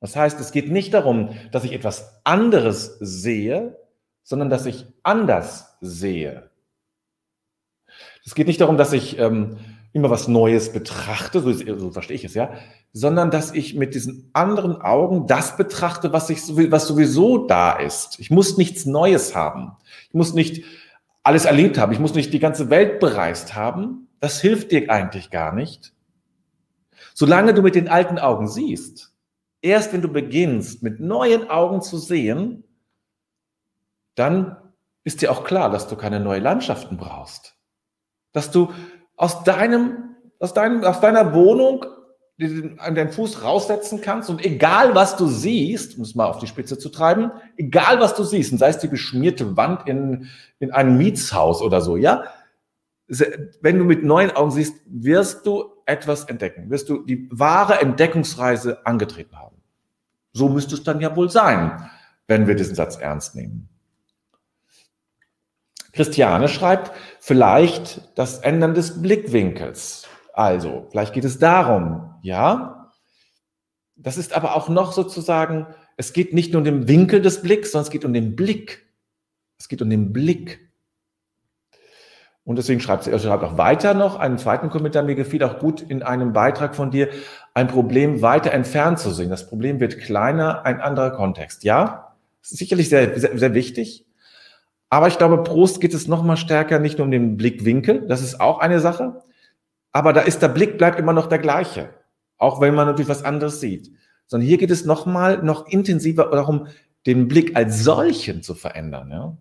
Das 0.00 0.16
heißt, 0.16 0.40
es 0.40 0.52
geht 0.52 0.70
nicht 0.70 0.94
darum, 0.94 1.30
dass 1.52 1.64
ich 1.64 1.72
etwas 1.72 2.20
anderes 2.24 2.96
sehe, 3.00 3.78
sondern 4.22 4.50
dass 4.50 4.66
ich 4.66 4.86
anders 5.02 5.76
sehe. 5.80 6.50
Es 8.24 8.34
geht 8.34 8.46
nicht 8.46 8.60
darum, 8.60 8.76
dass 8.76 8.92
ich 8.92 9.18
ähm, 9.18 9.58
immer 9.92 10.10
was 10.10 10.28
Neues 10.28 10.72
betrachte, 10.72 11.40
so, 11.40 11.52
so, 11.52 11.90
verstehe 11.90 12.16
ich 12.16 12.24
es 12.24 12.34
ja, 12.34 12.52
sondern 12.92 13.30
dass 13.30 13.52
ich 13.52 13.74
mit 13.74 13.94
diesen 13.94 14.30
anderen 14.32 14.80
Augen 14.80 15.26
das 15.26 15.56
betrachte, 15.56 16.12
was, 16.12 16.30
ich, 16.30 16.40
was 16.70 16.86
sowieso 16.86 17.46
da 17.46 17.72
ist. 17.72 18.18
Ich 18.20 18.30
muss 18.30 18.56
nichts 18.56 18.86
Neues 18.86 19.34
haben. 19.34 19.72
Ich 20.08 20.14
muss 20.14 20.34
nicht 20.34 20.64
alles 21.22 21.44
erlebt 21.44 21.78
haben. 21.78 21.92
Ich 21.92 21.98
muss 21.98 22.14
nicht 22.14 22.32
die 22.32 22.38
ganze 22.38 22.70
Welt 22.70 23.00
bereist 23.00 23.54
haben. 23.54 24.08
Das 24.20 24.40
hilft 24.40 24.70
dir 24.70 24.90
eigentlich 24.90 25.30
gar 25.30 25.54
nicht, 25.54 25.92
Solange 27.14 27.54
du 27.54 27.62
mit 27.62 27.74
den 27.74 27.88
alten 27.88 28.18
Augen 28.18 28.48
siehst, 28.48 29.12
erst 29.62 29.92
wenn 29.92 30.02
du 30.02 30.08
beginnst, 30.08 30.82
mit 30.82 31.00
neuen 31.00 31.50
Augen 31.50 31.82
zu 31.82 31.98
sehen, 31.98 32.64
dann 34.14 34.56
ist 35.04 35.22
dir 35.22 35.32
auch 35.32 35.44
klar, 35.44 35.70
dass 35.70 35.88
du 35.88 35.96
keine 35.96 36.20
neuen 36.20 36.42
Landschaften 36.42 36.96
brauchst. 36.96 37.56
Dass 38.32 38.50
du 38.50 38.72
aus 39.16 39.44
deinem, 39.44 40.16
aus 40.38 40.54
deinem, 40.54 40.84
aus 40.84 41.00
deiner 41.00 41.34
Wohnung 41.34 41.84
an 42.78 42.94
deinen 42.94 43.12
Fuß 43.12 43.44
raussetzen 43.44 44.00
kannst 44.00 44.30
und 44.30 44.44
egal 44.44 44.94
was 44.94 45.16
du 45.16 45.26
siehst, 45.26 45.98
um 45.98 46.04
es 46.04 46.14
mal 46.14 46.24
auf 46.26 46.38
die 46.38 46.46
Spitze 46.46 46.78
zu 46.78 46.88
treiben, 46.88 47.30
egal 47.58 48.00
was 48.00 48.14
du 48.14 48.24
siehst, 48.24 48.52
und 48.52 48.58
sei 48.58 48.68
es 48.68 48.78
die 48.78 48.88
beschmierte 48.88 49.58
Wand 49.58 49.86
in, 49.86 50.28
in 50.58 50.70
einem 50.70 50.96
Mietshaus 50.96 51.60
oder 51.60 51.82
so, 51.82 51.98
ja, 51.98 52.24
wenn 53.60 53.78
du 53.78 53.84
mit 53.84 54.04
neuen 54.04 54.30
Augen 54.30 54.52
siehst, 54.52 54.74
wirst 54.86 55.44
du 55.46 55.70
etwas 55.90 56.24
entdecken, 56.24 56.70
wirst 56.70 56.88
du 56.88 57.04
die 57.04 57.28
wahre 57.30 57.80
Entdeckungsreise 57.80 58.86
angetreten 58.86 59.36
haben. 59.36 59.56
So 60.32 60.48
müsste 60.48 60.74
es 60.74 60.84
dann 60.84 61.00
ja 61.00 61.14
wohl 61.16 61.28
sein, 61.28 61.90
wenn 62.28 62.46
wir 62.46 62.54
diesen 62.54 62.76
Satz 62.76 62.96
ernst 62.96 63.34
nehmen. 63.34 63.68
Christiane 65.92 66.48
schreibt, 66.48 66.92
vielleicht 67.18 68.16
das 68.16 68.38
Ändern 68.38 68.74
des 68.74 69.02
Blickwinkels. 69.02 70.06
Also, 70.32 70.86
vielleicht 70.90 71.12
geht 71.12 71.24
es 71.24 71.38
darum, 71.38 72.14
ja. 72.22 72.92
Das 73.96 74.16
ist 74.16 74.32
aber 74.32 74.54
auch 74.54 74.68
noch 74.68 74.92
sozusagen, 74.92 75.66
es 75.96 76.12
geht 76.12 76.32
nicht 76.32 76.52
nur 76.52 76.60
um 76.60 76.64
den 76.64 76.88
Winkel 76.88 77.20
des 77.20 77.42
Blicks, 77.42 77.72
sondern 77.72 77.86
es 77.86 77.90
geht 77.90 78.04
um 78.04 78.12
den 78.12 78.36
Blick. 78.36 78.86
Es 79.58 79.68
geht 79.68 79.82
um 79.82 79.90
den 79.90 80.12
Blick. 80.12 80.69
Und 82.50 82.56
deswegen 82.56 82.80
schreibt 82.80 83.04
sie 83.04 83.16
schreibt 83.16 83.44
auch 83.44 83.58
weiter 83.58 83.94
noch 83.94 84.18
einen 84.18 84.36
zweiten 84.36 84.70
Kommentar. 84.70 85.04
Mir 85.04 85.14
gefiel 85.14 85.44
auch 85.44 85.60
gut 85.60 85.82
in 85.82 86.02
einem 86.02 86.32
Beitrag 86.32 86.74
von 86.74 86.90
dir, 86.90 87.08
ein 87.54 87.68
Problem 87.68 88.22
weiter 88.22 88.50
entfernt 88.50 88.98
zu 88.98 89.12
sehen. 89.12 89.30
Das 89.30 89.48
Problem 89.48 89.78
wird 89.78 90.00
kleiner, 90.00 90.66
ein 90.66 90.80
anderer 90.80 91.12
Kontext. 91.12 91.62
Ja, 91.62 92.16
das 92.42 92.50
ist 92.50 92.58
sicherlich 92.58 92.88
sehr, 92.88 93.16
sehr, 93.16 93.38
sehr 93.38 93.54
wichtig. 93.54 94.04
Aber 94.88 95.06
ich 95.06 95.16
glaube, 95.16 95.44
Prost 95.44 95.80
geht 95.80 95.94
es 95.94 96.08
noch 96.08 96.24
mal 96.24 96.36
stärker 96.36 96.80
nicht 96.80 96.98
nur 96.98 97.04
um 97.04 97.12
den 97.12 97.36
Blickwinkel. 97.36 98.08
Das 98.08 98.20
ist 98.20 98.40
auch 98.40 98.58
eine 98.58 98.80
Sache. 98.80 99.22
Aber 99.92 100.12
da 100.12 100.22
ist 100.22 100.42
der 100.42 100.48
Blick 100.48 100.76
bleibt 100.76 100.98
immer 100.98 101.12
noch 101.12 101.28
der 101.28 101.38
gleiche. 101.38 101.90
Auch 102.36 102.60
wenn 102.60 102.74
man 102.74 102.88
natürlich 102.88 103.08
was 103.08 103.22
anderes 103.22 103.60
sieht. 103.60 103.92
Sondern 104.26 104.48
hier 104.48 104.58
geht 104.58 104.72
es 104.72 104.84
noch 104.84 105.06
mal 105.06 105.40
noch 105.44 105.68
intensiver 105.68 106.28
darum, 106.32 106.66
den 107.06 107.28
Blick 107.28 107.54
als 107.54 107.84
solchen 107.84 108.42
zu 108.42 108.56
verändern. 108.56 109.08
Ja? 109.12 109.36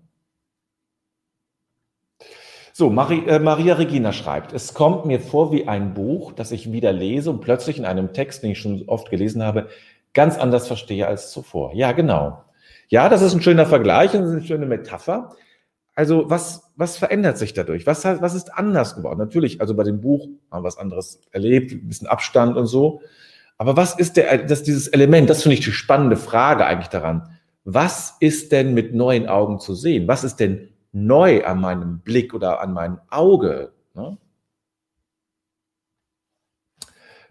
So, 2.80 2.90
Marie, 2.90 3.26
äh, 3.28 3.40
Maria 3.40 3.74
Regina 3.74 4.14
schreibt, 4.14 4.54
es 4.54 4.74
kommt 4.74 5.04
mir 5.04 5.20
vor 5.20 5.52
wie 5.52 5.68
ein 5.68 5.94
Buch, 5.94 6.32
das 6.32 6.54
ich 6.54 6.72
wieder 6.72 6.94
lese 6.94 7.30
und 7.30 7.42
plötzlich 7.42 7.78
in 7.78 7.84
einem 7.84 8.14
Text, 8.14 8.42
den 8.42 8.52
ich 8.52 8.60
schon 8.60 8.86
oft 8.88 9.10
gelesen 9.10 9.44
habe, 9.44 9.68
ganz 10.14 10.38
anders 10.38 10.66
verstehe 10.66 11.06
als 11.06 11.30
zuvor. 11.30 11.74
Ja, 11.74 11.92
genau. 11.92 12.42
Ja, 12.88 13.10
das 13.10 13.22
ist 13.22 13.34
ein 13.34 13.42
schöner 13.42 13.66
Vergleich 13.66 14.14
und 14.14 14.24
eine 14.24 14.42
schöne 14.42 14.66
Metapher. 14.66 15.36
Also 15.94 16.30
was, 16.30 16.72
was 16.78 16.96
verändert 16.96 17.38
sich 17.38 17.54
dadurch? 17.54 17.86
Was, 17.86 18.06
was 18.06 18.34
ist 18.34 18.54
anders 18.54 18.96
geworden? 18.96 19.20
Natürlich, 19.20 19.60
also 19.60 19.76
bei 19.76 19.84
dem 19.84 20.00
Buch 20.00 20.30
haben 20.50 20.64
wir 20.64 20.68
was 20.68 20.78
anderes 20.78 21.20
erlebt, 21.32 21.74
ein 21.74 21.86
bisschen 21.86 22.08
Abstand 22.08 22.56
und 22.56 22.68
so. 22.68 23.02
Aber 23.58 23.76
was 23.76 24.00
ist 24.00 24.16
der, 24.16 24.38
das, 24.46 24.64
dieses 24.64 24.88
Element, 24.88 25.30
das 25.30 25.44
finde 25.44 25.56
ich 25.56 25.66
die 25.66 25.74
spannende 25.74 26.16
Frage 26.16 26.66
eigentlich 26.66 26.88
daran. 26.88 27.30
Was 27.66 28.16
ist 28.22 28.54
denn 28.54 28.74
mit 28.74 28.96
neuen 28.96 29.28
Augen 29.28 29.60
zu 29.60 29.76
sehen? 29.76 30.08
Was 30.08 30.24
ist 30.24 30.38
denn 30.38 30.69
neu 30.92 31.46
an 31.46 31.62
meinem 31.62 32.00
Blick 32.00 32.34
oder 32.34 32.62
an 32.62 32.74
meinem 32.74 33.00
Auge. 33.10 33.74
Ne? 33.94 34.18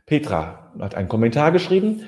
Petra 0.07 0.73
hat 0.79 0.95
einen 0.95 1.09
Kommentar 1.09 1.53
geschrieben. 1.53 2.05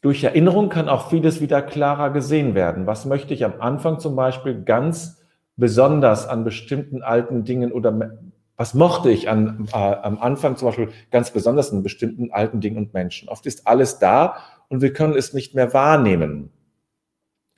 Durch 0.00 0.22
Erinnerung 0.22 0.68
kann 0.68 0.88
auch 0.88 1.08
vieles 1.10 1.40
wieder 1.40 1.62
klarer 1.62 2.10
gesehen 2.10 2.54
werden. 2.54 2.86
Was 2.86 3.04
möchte 3.04 3.34
ich 3.34 3.44
am 3.44 3.60
Anfang 3.60 3.98
zum 3.98 4.14
Beispiel 4.14 4.62
ganz 4.62 5.22
besonders 5.56 6.26
an 6.28 6.44
bestimmten 6.44 7.02
alten 7.02 7.44
Dingen 7.44 7.72
oder 7.72 8.18
was 8.56 8.74
mochte 8.74 9.10
ich 9.10 9.28
an, 9.28 9.68
äh, 9.72 9.76
am 9.76 10.18
Anfang 10.18 10.56
zum 10.56 10.68
Beispiel 10.68 10.90
ganz 11.10 11.32
besonders 11.32 11.72
an 11.72 11.82
bestimmten 11.82 12.30
alten 12.32 12.60
Dingen 12.60 12.76
und 12.76 12.92
Menschen? 12.92 13.28
Oft 13.28 13.46
ist 13.46 13.66
alles 13.66 13.98
da 13.98 14.36
und 14.68 14.82
wir 14.82 14.92
können 14.92 15.14
es 15.14 15.32
nicht 15.32 15.54
mehr 15.54 15.72
wahrnehmen. 15.72 16.50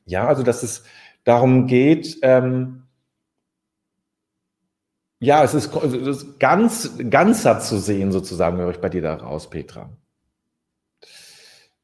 Ja, 0.04 0.28
also 0.28 0.42
dass 0.42 0.62
es 0.62 0.84
darum 1.24 1.66
geht, 1.66 2.18
ähm, 2.22 2.79
ja, 5.20 5.44
es 5.44 5.52
ist, 5.52 5.74
es 5.76 5.92
ist 5.94 6.40
ganz, 6.40 6.98
ganzer 7.10 7.60
zu 7.60 7.78
sehen, 7.78 8.10
sozusagen, 8.10 8.56
höre 8.56 8.70
ich 8.70 8.80
bei 8.80 8.88
dir 8.88 9.02
da 9.02 9.14
raus, 9.14 9.50
Petra. 9.50 9.90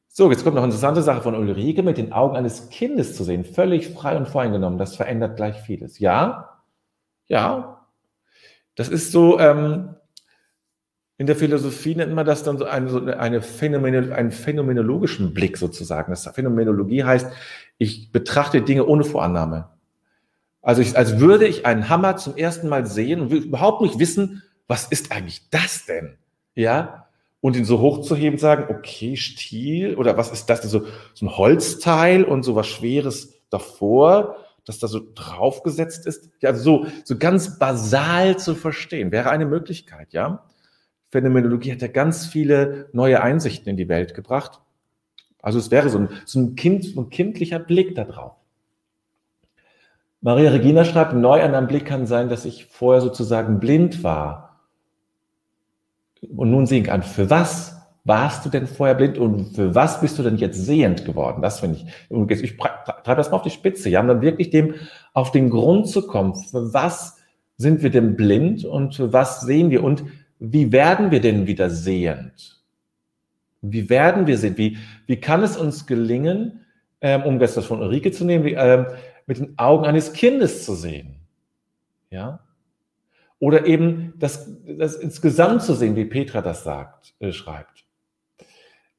So, 0.09 0.31
jetzt 0.31 0.43
kommt 0.43 0.55
noch 0.55 0.63
eine 0.63 0.71
interessante 0.71 1.03
Sache 1.03 1.21
von 1.21 1.35
Ulrike, 1.35 1.83
mit 1.83 1.99
den 1.99 2.11
Augen 2.11 2.35
eines 2.35 2.69
Kindes 2.69 3.15
zu 3.15 3.23
sehen, 3.23 3.45
völlig 3.45 3.89
frei 3.89 4.17
und 4.17 4.27
voreingenommen. 4.27 4.79
Das 4.79 4.95
verändert 4.95 5.35
gleich 5.35 5.57
vieles. 5.61 5.99
Ja, 5.99 6.63
ja. 7.27 7.85
Das 8.73 8.89
ist 8.89 9.11
so, 9.11 9.39
ähm, 9.39 9.95
in 11.19 11.27
der 11.27 11.35
Philosophie 11.35 11.93
nennt 11.93 12.15
man 12.15 12.25
das 12.25 12.41
dann 12.41 12.57
so, 12.57 12.65
eine, 12.65 12.89
so 12.89 13.05
eine 13.05 13.43
Phänomen, 13.43 14.11
einen 14.11 14.31
phänomenologischen 14.31 15.35
Blick 15.35 15.57
sozusagen. 15.57 16.11
Das 16.11 16.27
Phänomenologie 16.27 17.03
heißt, 17.03 17.31
ich 17.77 18.11
betrachte 18.11 18.63
Dinge 18.63 18.87
ohne 18.87 19.03
Vorannahme. 19.03 19.76
Also 20.61 20.81
ich, 20.81 20.97
als 20.97 21.19
würde 21.19 21.47
ich 21.47 21.65
einen 21.65 21.89
Hammer 21.89 22.17
zum 22.17 22.35
ersten 22.35 22.67
Mal 22.67 22.85
sehen 22.85 23.21
und 23.21 23.31
überhaupt 23.31 23.81
nicht 23.81 23.99
wissen, 23.99 24.43
was 24.67 24.85
ist 24.85 25.11
eigentlich 25.11 25.49
das 25.49 25.85
denn? 25.85 26.17
Ja? 26.55 27.07
Und 27.39 27.55
ihn 27.55 27.65
so 27.65 27.79
hochzuheben, 27.79 28.39
sagen, 28.39 28.65
okay, 28.75 29.15
Stiel 29.15 29.95
oder 29.95 30.17
was 30.17 30.31
ist 30.31 30.47
das? 30.47 30.63
So, 30.63 30.85
so 31.13 31.25
ein 31.25 31.37
Holzteil 31.37 32.23
und 32.23 32.43
so 32.43 32.55
was 32.55 32.67
Schweres 32.67 33.33
davor, 33.49 34.37
das 34.65 34.79
da 34.79 34.87
so 34.87 35.01
draufgesetzt 35.15 36.05
ist. 36.05 36.29
Ja, 36.41 36.49
also 36.49 36.63
so, 36.63 36.87
so 37.05 37.17
ganz 37.17 37.57
basal 37.57 38.37
zu 38.37 38.55
verstehen, 38.55 39.11
wäre 39.11 39.29
eine 39.29 39.45
Möglichkeit, 39.45 40.13
ja. 40.13 40.43
Phänomenologie 41.09 41.71
hat 41.71 41.81
ja 41.81 41.87
ganz 41.87 42.25
viele 42.25 42.89
neue 42.91 43.21
Einsichten 43.21 43.69
in 43.69 43.77
die 43.77 43.87
Welt 43.87 44.13
gebracht. 44.13 44.59
Also 45.41 45.57
es 45.59 45.71
wäre 45.71 45.89
so 45.89 45.99
ein, 45.99 46.09
so 46.25 46.39
ein, 46.39 46.55
kind, 46.55 46.83
so 46.83 47.01
ein 47.01 47.09
kindlicher 47.09 47.59
Blick 47.59 47.95
da 47.95 48.03
drauf. 48.03 48.35
Maria 50.27 50.49
Regina 50.49 50.83
schreibt, 50.83 51.13
neu 51.13 51.41
an 51.41 51.55
einem 51.55 51.67
Blick 51.67 51.85
kann 51.85 52.05
sein, 52.05 52.27
dass 52.27 52.43
ich 52.43 52.65
vorher 52.65 52.99
sozusagen 52.99 53.61
blind 53.61 54.03
war 54.03 54.59
und 56.35 56.51
nun 56.51 56.65
sehen 56.65 56.83
kann. 56.83 57.01
Für 57.01 57.29
was 57.29 57.77
warst 58.03 58.45
du 58.45 58.49
denn 58.49 58.67
vorher 58.67 58.95
blind 58.95 59.17
und 59.17 59.55
für 59.55 59.73
was 59.73 60.01
bist 60.01 60.19
du 60.19 60.23
denn 60.23 60.35
jetzt 60.35 60.57
sehend 60.57 61.05
geworden? 61.05 61.41
Das 61.41 61.61
finde 61.61 61.77
ich. 61.77 61.85
Und 62.11 62.29
jetzt, 62.29 62.43
ich 62.43 62.57
treibe 62.57 63.15
das 63.15 63.31
mal 63.31 63.37
auf 63.37 63.43
die 63.43 63.51
Spitze. 63.51 63.89
Ja, 63.89 64.01
um 64.01 64.09
dann 64.09 64.21
wirklich 64.21 64.49
dem 64.49 64.75
auf 65.13 65.31
den 65.31 65.49
Grund 65.49 65.87
zu 65.87 66.05
kommen. 66.05 66.35
Für 66.35 66.73
was 66.73 67.15
sind 67.55 67.81
wir 67.81 67.89
denn 67.89 68.17
blind 68.17 68.65
und 68.65 68.95
für 68.95 69.13
was 69.13 69.39
sehen 69.39 69.69
wir 69.69 69.81
und 69.81 70.03
wie 70.39 70.73
werden 70.73 71.09
wir 71.09 71.21
denn 71.21 71.47
wieder 71.47 71.69
sehend? 71.69 72.61
Wie 73.61 73.89
werden 73.89 74.27
wir 74.27 74.37
sehend? 74.37 74.57
Wie, 74.57 74.75
wie 75.05 75.21
kann 75.21 75.41
es 75.41 75.55
uns 75.55 75.87
gelingen, 75.87 76.65
ähm, 76.99 77.23
um 77.23 77.39
das 77.39 77.57
von 77.65 77.81
Ulrike 77.81 78.11
zu 78.11 78.25
nehmen, 78.25 78.43
wie, 78.43 78.55
ähm, 78.55 78.87
mit 79.27 79.37
den 79.37 79.59
Augen 79.59 79.85
eines 79.85 80.13
Kindes 80.13 80.65
zu 80.65 80.73
sehen. 80.73 81.17
Ja? 82.09 82.39
Oder 83.39 83.67
eben 83.67 84.13
das, 84.17 84.49
das 84.65 84.95
insgesamt 84.95 85.61
zu 85.61 85.75
sehen, 85.75 85.95
wie 85.95 86.05
Petra 86.05 86.41
das 86.41 86.63
sagt, 86.63 87.13
äh, 87.19 87.31
schreibt. 87.31 87.85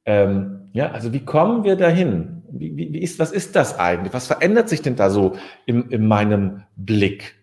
Ähm, 0.05 0.69
ja, 0.71 0.91
also 0.91 1.11
wie 1.11 1.25
kommen 1.25 1.63
wir 1.63 1.75
dahin? 1.75 2.43
Wie, 2.51 2.75
wie, 2.77 2.93
wie 2.93 2.99
ist, 2.99 3.19
was 3.19 3.31
ist 3.31 3.55
das 3.55 3.77
eigentlich? 3.77 4.13
Was 4.13 4.27
verändert 4.27 4.69
sich 4.69 4.81
denn 4.81 4.95
da 4.95 5.09
so 5.09 5.35
in, 5.65 5.89
in 5.89 6.07
meinem 6.07 6.63
Blick? 6.77 7.35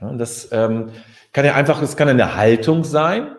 Ja, 0.00 0.12
das 0.12 0.50
ähm, 0.52 0.90
kann 1.32 1.44
ja 1.44 1.54
einfach, 1.54 1.82
es 1.82 1.96
kann 1.96 2.08
eine 2.08 2.36
Haltung 2.36 2.84
sein. 2.84 3.34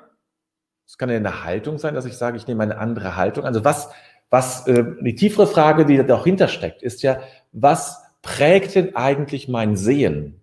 Es 0.85 0.97
kann 0.97 1.09
ja 1.09 1.15
eine 1.15 1.43
Haltung 1.43 1.77
sein, 1.77 1.95
dass 1.95 2.05
ich 2.05 2.13
sage, 2.13 2.37
ich 2.37 2.45
nehme 2.45 2.63
eine 2.63 2.77
andere 2.77 3.15
Haltung. 3.15 3.45
Also 3.45 3.63
was, 3.63 3.89
was 4.29 4.67
äh, 4.67 4.83
die 5.01 5.15
tiefere 5.15 5.47
Frage, 5.47 5.85
die 5.85 6.03
dahinter 6.05 6.47
steckt, 6.47 6.83
ist 6.83 7.03
ja, 7.03 7.19
was 7.51 8.02
prägt 8.23 8.73
denn 8.73 8.95
eigentlich 8.95 9.47
mein 9.47 9.77
Sehen? 9.77 10.41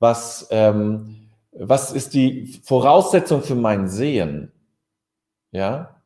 Was, 0.00 0.48
ähm, 0.50 1.30
was 1.52 1.92
ist 1.92 2.14
die 2.14 2.60
Voraussetzung 2.64 3.42
für 3.42 3.54
mein 3.54 3.86
Sehen? 3.86 4.50
Ja? 5.52 6.00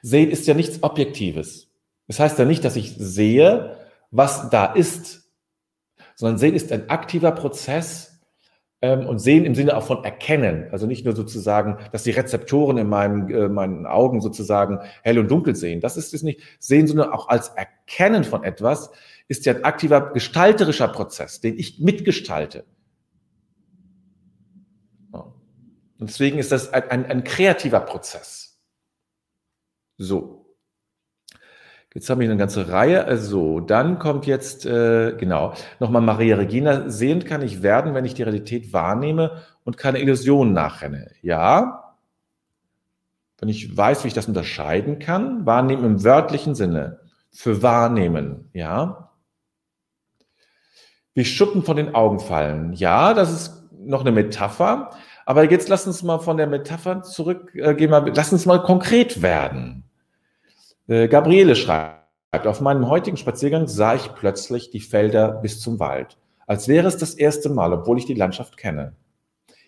Sehen 0.00 0.30
ist 0.30 0.46
ja 0.46 0.54
nichts 0.54 0.82
Objektives. 0.82 1.68
Das 2.08 2.18
heißt 2.18 2.38
ja 2.38 2.46
nicht, 2.46 2.64
dass 2.64 2.76
ich 2.76 2.94
sehe, 2.96 3.76
was 4.10 4.48
da 4.48 4.64
ist, 4.64 5.30
sondern 6.14 6.38
Sehen 6.38 6.54
ist 6.54 6.72
ein 6.72 6.88
aktiver 6.88 7.32
Prozess 7.32 8.20
ähm, 8.80 9.06
und 9.06 9.18
Sehen 9.18 9.44
im 9.44 9.54
Sinne 9.54 9.76
auch 9.76 9.82
von 9.82 10.04
Erkennen. 10.04 10.68
Also 10.70 10.86
nicht 10.86 11.04
nur 11.04 11.14
sozusagen, 11.14 11.78
dass 11.92 12.04
die 12.04 12.12
Rezeptoren 12.12 12.78
in 12.78 12.88
meinem, 12.88 13.28
äh, 13.28 13.48
meinen 13.48 13.86
Augen 13.86 14.20
sozusagen 14.20 14.80
hell 15.02 15.18
und 15.18 15.30
dunkel 15.30 15.56
sehen. 15.56 15.80
Das 15.80 15.96
ist 15.96 16.14
es 16.14 16.22
nicht. 16.22 16.40
Sehen, 16.58 16.86
sondern 16.86 17.10
auch 17.10 17.28
als 17.28 17.48
Erkennen 17.48 18.24
von 18.24 18.44
etwas, 18.44 18.90
ist 19.28 19.46
ja 19.46 19.54
ein 19.54 19.64
aktiver 19.64 20.12
gestalterischer 20.12 20.88
Prozess, 20.88 21.40
den 21.40 21.58
ich 21.58 21.80
mitgestalte. 21.80 22.64
Und 25.98 26.10
deswegen 26.10 26.38
ist 26.38 26.52
das 26.52 26.72
ein, 26.72 26.90
ein, 26.90 27.06
ein 27.06 27.24
kreativer 27.24 27.80
Prozess. 27.80 28.58
So. 29.96 30.54
Jetzt 31.94 32.10
habe 32.10 32.22
ich 32.22 32.28
eine 32.28 32.38
ganze 32.38 32.68
Reihe. 32.68 33.06
Also, 33.06 33.60
dann 33.60 33.98
kommt 33.98 34.26
jetzt, 34.26 34.66
äh, 34.66 35.16
genau, 35.16 35.54
nochmal 35.80 36.02
Maria 36.02 36.36
Regina. 36.36 36.90
Sehend 36.90 37.24
kann 37.24 37.40
ich 37.40 37.62
werden, 37.62 37.94
wenn 37.94 38.04
ich 38.04 38.12
die 38.12 38.22
Realität 38.22 38.74
wahrnehme 38.74 39.42
und 39.64 39.78
keine 39.78 40.00
Illusionen 40.00 40.52
nachrenne. 40.52 41.10
Ja. 41.22 41.94
Wenn 43.38 43.48
ich 43.48 43.74
weiß, 43.74 44.04
wie 44.04 44.08
ich 44.08 44.14
das 44.14 44.28
unterscheiden 44.28 44.98
kann, 44.98 45.46
wahrnehmen 45.46 45.84
im 45.84 46.04
wörtlichen 46.04 46.54
Sinne. 46.54 47.00
Für 47.32 47.62
wahrnehmen, 47.62 48.50
ja. 48.52 49.05
Wie 51.16 51.24
Schuppen 51.24 51.64
von 51.64 51.78
den 51.78 51.94
Augen 51.94 52.20
fallen. 52.20 52.74
Ja, 52.74 53.14
das 53.14 53.32
ist 53.32 53.64
noch 53.72 54.02
eine 54.02 54.12
Metapher. 54.12 54.90
Aber 55.24 55.50
jetzt 55.50 55.70
lass 55.70 55.86
uns 55.86 56.02
mal 56.02 56.18
von 56.18 56.36
der 56.36 56.46
Metapher 56.46 57.02
zurückgehen. 57.02 57.92
Äh, 57.92 58.12
lass 58.14 58.32
uns 58.32 58.44
mal 58.44 58.62
konkret 58.62 59.22
werden. 59.22 59.84
Äh, 60.88 61.08
Gabriele 61.08 61.56
schreibt, 61.56 61.96
auf 62.44 62.60
meinem 62.60 62.88
heutigen 62.90 63.16
Spaziergang 63.16 63.66
sah 63.66 63.94
ich 63.94 64.14
plötzlich 64.14 64.70
die 64.70 64.80
Felder 64.80 65.28
bis 65.28 65.58
zum 65.58 65.80
Wald, 65.80 66.18
als 66.46 66.68
wäre 66.68 66.86
es 66.86 66.98
das 66.98 67.14
erste 67.14 67.48
Mal, 67.48 67.72
obwohl 67.72 67.96
ich 67.96 68.04
die 68.04 68.14
Landschaft 68.14 68.58
kenne. 68.58 68.92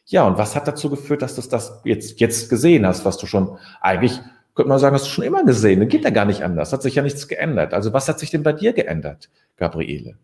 Ja, 0.05 0.27
und 0.27 0.37
was 0.37 0.55
hat 0.55 0.69
dazu 0.69 0.91
geführt, 0.91 1.23
dass 1.23 1.35
du 1.35 1.43
das 1.49 1.81
jetzt, 1.85 2.21
jetzt 2.21 2.51
gesehen 2.51 2.87
hast, 2.87 3.07
was 3.07 3.17
du 3.17 3.27
schon 3.27 3.57
eigentlich, 3.81 4.21
könnte 4.55 4.69
man 4.69 4.79
sagen, 4.79 4.95
hast 4.95 5.07
du 5.07 5.11
schon 5.11 5.25
immer 5.25 5.45
gesehen. 5.45 5.89
Geht 5.89 6.05
ja 6.05 6.11
gar 6.11 6.27
nicht 6.27 6.43
anders. 6.43 6.75
Hat 6.75 6.83
sich 6.83 6.95
ja 6.95 7.03
nichts 7.03 7.27
geändert. 7.27 7.73
Also 7.73 7.95
was 7.95 8.07
hat 8.07 8.19
sich 8.19 8.31
denn 8.31 8.43
bei 8.43 8.53
dir 8.53 8.75
geändert, 8.75 9.31
Gabriele? 9.57 10.19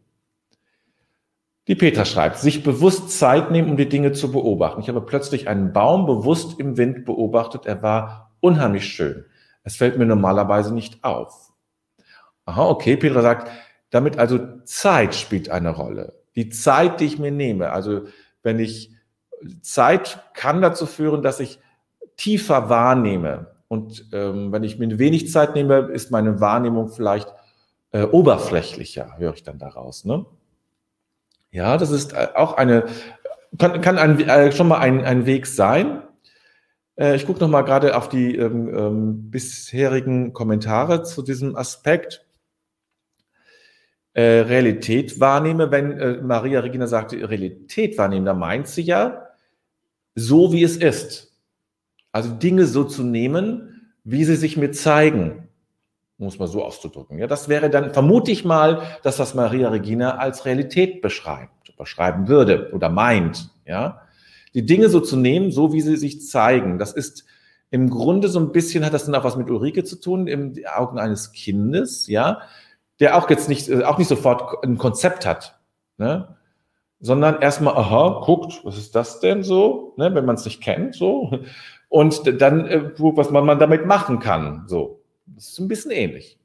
Die 1.67 1.75
Petra 1.75 2.05
schreibt, 2.05 2.39
sich 2.39 2.63
bewusst 2.63 3.19
Zeit 3.19 3.51
nehmen, 3.51 3.71
um 3.71 3.77
die 3.77 3.89
Dinge 3.89 4.13
zu 4.13 4.31
beobachten. 4.31 4.81
Ich 4.81 4.89
habe 4.89 5.01
plötzlich 5.01 5.49
einen 5.49 5.73
Baum 5.73 6.05
bewusst 6.05 6.61
im 6.61 6.77
Wind 6.77 7.07
beobachtet. 7.07 7.65
Er 7.65 7.83
war 7.83 8.33
unheimlich 8.41 8.87
schön. 8.87 9.25
Es 9.63 9.77
fällt 9.77 9.97
mir 9.97 10.05
normalerweise 10.05 10.75
nicht 10.75 11.03
auf. 11.03 11.53
Aha, 12.45 12.69
okay, 12.69 12.97
Petra 12.99 13.23
sagt, 13.23 13.51
damit 13.89 14.19
also 14.19 14.39
Zeit 14.65 15.15
spielt 15.15 15.49
eine 15.49 15.71
Rolle. 15.71 16.21
Die 16.37 16.51
Zeit, 16.51 17.01
die 17.01 17.07
ich 17.07 17.19
mir 17.19 17.31
nehme. 17.31 17.71
Also 17.71 18.03
wenn 18.43 18.59
ich 18.59 18.91
Zeit 19.63 20.23
kann 20.35 20.61
dazu 20.61 20.85
führen, 20.85 21.23
dass 21.23 21.41
ich 21.41 21.59
tiefer 22.17 22.69
wahrnehme. 22.69 23.55
Und 23.69 24.07
ähm, 24.13 24.53
wenn 24.53 24.65
ich 24.65 24.79
mir 24.79 24.99
wenig 24.99 25.31
Zeit 25.31 25.55
nehme, 25.55 25.79
ist 25.79 26.11
meine 26.11 26.41
Wahrnehmung 26.41 26.89
vielleicht 26.89 27.29
äh, 27.93 28.03
oberflächlicher, 28.03 29.17
höre 29.17 29.33
ich 29.33 29.43
dann 29.43 29.59
daraus. 29.59 30.05
Ne? 30.05 30.27
Ja, 31.55 31.77
das 31.77 31.93
ist 31.93 32.13
äh, 32.15 32.31
auch 32.35 32.55
eine, 32.55 32.87
kann, 33.59 33.81
kann 33.81 33.97
ein, 33.97 34.19
äh, 34.19 34.51
schon 34.51 34.67
mal 34.67 34.79
ein, 34.79 35.05
ein 35.05 35.25
Weg 35.25 35.47
sein. 35.47 36.03
Äh, 36.97 37.15
ich 37.15 37.27
gucke 37.27 37.39
noch 37.39 37.49
mal 37.49 37.63
gerade 37.63 37.97
auf 37.97 38.09
die 38.09 38.35
ähm, 38.35 38.69
ähm, 38.77 39.31
bisherigen 39.31 40.33
Kommentare 40.33 41.05
zu 41.05 41.23
diesem 41.23 41.55
Aspekt. 41.55 42.27
Äh, 44.15 44.41
Realität 44.41 45.21
wahrnehme, 45.21 45.71
wenn 45.71 45.93
äh, 45.93 46.17
Maria 46.23 46.59
Regina 46.59 46.89
sagte, 46.89 47.17
Realität 47.31 47.99
wahrnehmen, 47.99 48.27
da 48.27 48.35
meint 48.35 48.67
sie 48.67 48.83
ja, 48.83 49.29
so 50.17 50.53
wie 50.53 50.65
es 50.65 50.77
ist. 50.77 51.37
Also 52.11 52.31
Dinge 52.31 52.67
so 52.67 52.83
zu 52.83 53.05
nehmen, 53.05 53.93
wie 54.03 54.25
sie 54.25 54.37
sich 54.37 54.57
mir 54.57 54.73
zeigen, 54.73 55.44
muss 56.19 56.39
man 56.39 56.49
so 56.49 56.65
auszudrücken. 56.65 57.19
Ja, 57.19 57.27
das 57.27 57.49
wäre 57.49 57.71
dann, 57.71 57.93
vermute 57.93 58.31
ich 58.31 58.45
mal, 58.45 58.83
dass 59.03 59.17
das 59.17 59.35
Maria 59.35 59.69
Regina 59.69 60.17
als 60.17 60.45
Realität 60.45 61.03
beschreibt, 61.03 61.77
beschreiben 61.77 62.29
würde 62.29 62.71
oder 62.73 62.89
meint. 62.89 63.51
Ja, 63.67 64.03
die 64.55 64.65
Dinge 64.65 64.89
so 64.89 65.01
zu 65.01 65.17
nehmen, 65.17 65.51
so 65.51 65.73
wie 65.73 65.81
sie 65.81 65.97
sich 65.97 66.27
zeigen. 66.27 66.79
Das 66.79 66.93
ist 66.93 67.25
im 67.71 67.91
Grunde 67.91 68.29
so 68.29 68.39
ein 68.39 68.53
bisschen, 68.53 68.85
hat 68.85 68.95
das 68.95 69.07
dann 69.07 69.15
auch 69.17 69.25
was 69.25 69.37
mit 69.37 69.51
Ulrike 69.51 69.83
zu 69.83 70.01
tun, 70.01 70.29
im 70.29 70.55
Augen 70.77 70.99
eines 70.99 71.33
Kindes, 71.33 72.07
ja, 72.07 72.43
der 73.01 73.17
auch 73.17 73.29
jetzt 73.29 73.49
nicht, 73.49 73.69
äh, 73.69 73.83
auch 73.83 73.99
nicht 73.99 74.07
sofort 74.07 74.65
ein 74.65 74.79
Konzept 74.79 75.27
hat, 75.27 75.59
ne? 75.99 76.37
sondern 77.01 77.43
erstmal, 77.43 77.75
aha, 77.75 78.23
guckt, 78.25 78.61
was 78.65 78.79
ist 78.79 78.95
das 78.95 79.19
denn 79.19 79.43
so, 79.43 79.95
ne? 79.97 80.15
wenn 80.15 80.25
man 80.25 80.37
es 80.37 80.45
nicht 80.45 80.63
kennt, 80.63 80.95
so, 80.95 81.41
und 81.89 82.41
dann 82.41 82.67
äh, 82.67 82.91
was 82.97 83.31
man, 83.31 83.45
man 83.45 83.59
damit 83.59 83.87
machen 83.87 84.21
kann, 84.21 84.65
so. 84.69 85.01
Das 85.35 85.49
ist 85.49 85.59
ein 85.59 85.69
bisschen 85.69 85.91
ähnlich. 85.91 86.39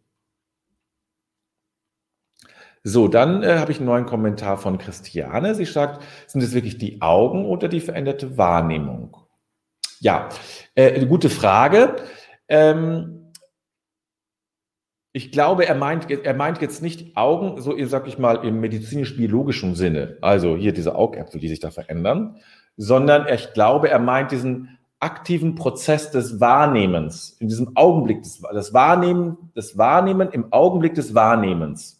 So, 2.84 3.08
dann 3.08 3.44
äh, 3.44 3.58
habe 3.58 3.72
ich 3.72 3.78
einen 3.78 3.88
neuen 3.88 4.06
Kommentar 4.06 4.58
von 4.58 4.78
Christiane. 4.78 5.54
Sie 5.54 5.66
sagt, 5.66 6.04
sind 6.28 6.42
es 6.42 6.54
wirklich 6.54 6.78
die 6.78 7.02
Augen 7.02 7.46
oder 7.46 7.68
die 7.68 7.82
veränderte 7.82 8.38
Wahrnehmung? 8.38 9.18
Ja, 10.00 10.30
äh, 10.76 10.94
eine 10.94 11.08
gute 11.08 11.30
Frage. 11.30 11.98
Ähm, 12.48 13.32
ich 15.12 15.32
glaube, 15.32 15.68
er 15.68 15.76
meint, 15.76 16.10
er 16.10 16.34
meint 16.34 16.62
jetzt 16.62 16.82
nicht 16.82 17.18
Augen, 17.18 17.62
so 17.62 17.76
sag 17.86 18.08
ich 18.08 18.18
mal, 18.18 18.46
im 18.46 18.60
medizinisch-biologischen 18.62 19.76
Sinne, 19.76 20.18
also 20.22 20.56
hier 20.56 20.72
diese 20.72 20.96
Augäpfel, 20.96 21.42
die 21.42 21.50
sich 21.50 21.60
da 21.60 21.72
verändern, 21.72 22.38
sondern 22.78 23.28
ich 23.28 23.54
glaube, 23.54 23.90
er 23.90 24.00
meint 24.00 24.32
diesen 24.32 24.79
aktiven 25.00 25.56
Prozess 25.56 26.12
des 26.12 26.40
Wahrnehmens, 26.40 27.38
in 27.40 27.48
diesem 27.48 27.76
Augenblick 27.76 28.24
des 28.24 28.42
das 28.42 28.74
Wahrnehmen, 28.74 29.52
das 29.56 29.78
Wahrnehmen 29.78 30.30
im 30.32 30.52
Augenblick 30.52 30.94
des 30.94 31.16
Wahrnehmens 31.16 32.00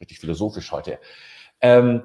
richtig 0.00 0.18
philosophisch 0.18 0.72
heute. 0.72 0.98
Ähm, 1.60 2.02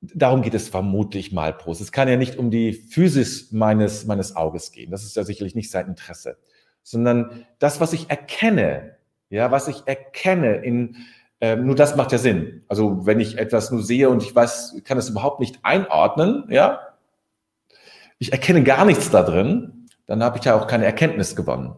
darum 0.00 0.42
geht 0.42 0.54
es 0.54 0.68
vermutlich 0.68 1.32
mal 1.32 1.52
Prost. 1.52 1.80
Es 1.80 1.92
kann 1.92 2.08
ja 2.08 2.16
nicht 2.16 2.36
um 2.36 2.50
die 2.50 2.72
Physis 2.72 3.52
meines, 3.52 4.06
meines 4.06 4.34
Auges 4.34 4.72
gehen. 4.72 4.90
Das 4.90 5.04
ist 5.04 5.16
ja 5.16 5.24
sicherlich 5.24 5.54
nicht 5.54 5.70
sein 5.70 5.86
Interesse. 5.86 6.38
Sondern 6.82 7.46
das, 7.58 7.80
was 7.80 7.92
ich 7.92 8.08
erkenne, 8.08 8.96
ja, 9.28 9.50
was 9.50 9.68
ich 9.68 9.82
erkenne 9.86 10.56
in, 10.56 10.96
ähm, 11.40 11.66
nur 11.66 11.74
das 11.74 11.96
macht 11.96 12.12
ja 12.12 12.18
Sinn. 12.18 12.64
Also 12.68 13.04
wenn 13.04 13.20
ich 13.20 13.36
etwas 13.36 13.70
nur 13.70 13.82
sehe 13.82 14.08
und 14.08 14.22
ich 14.22 14.34
weiß, 14.34 14.80
kann 14.84 14.96
es 14.96 15.10
überhaupt 15.10 15.40
nicht 15.40 15.58
einordnen, 15.62 16.44
ja, 16.48 16.80
ich 18.18 18.32
erkenne 18.32 18.62
gar 18.62 18.84
nichts 18.84 19.10
da 19.10 19.22
drin, 19.22 19.88
dann 20.06 20.22
habe 20.22 20.38
ich 20.38 20.44
ja 20.44 20.54
auch 20.58 20.66
keine 20.66 20.84
Erkenntnis 20.84 21.36
gewonnen. 21.36 21.74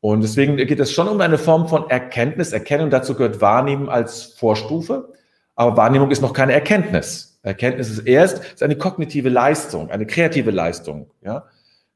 Und 0.00 0.22
deswegen 0.22 0.56
geht 0.56 0.80
es 0.80 0.92
schon 0.92 1.08
um 1.08 1.20
eine 1.20 1.36
Form 1.36 1.68
von 1.68 1.90
Erkenntnis, 1.90 2.52
Erkennung. 2.52 2.88
Dazu 2.88 3.14
gehört 3.14 3.40
Wahrnehmen 3.40 3.90
als 3.90 4.24
Vorstufe. 4.24 5.12
Aber 5.54 5.76
Wahrnehmung 5.76 6.10
ist 6.10 6.22
noch 6.22 6.32
keine 6.32 6.54
Erkenntnis. 6.54 7.38
Erkenntnis 7.42 7.90
ist 7.90 8.00
erst 8.00 8.44
ist 8.54 8.62
eine 8.62 8.76
kognitive 8.76 9.28
Leistung, 9.28 9.90
eine 9.90 10.06
kreative 10.06 10.50
Leistung. 10.50 11.10
Ja, 11.22 11.46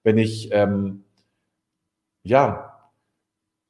wenn 0.02 0.18
ich 0.18 0.50
ähm, 0.52 1.04
ja, 2.22 2.80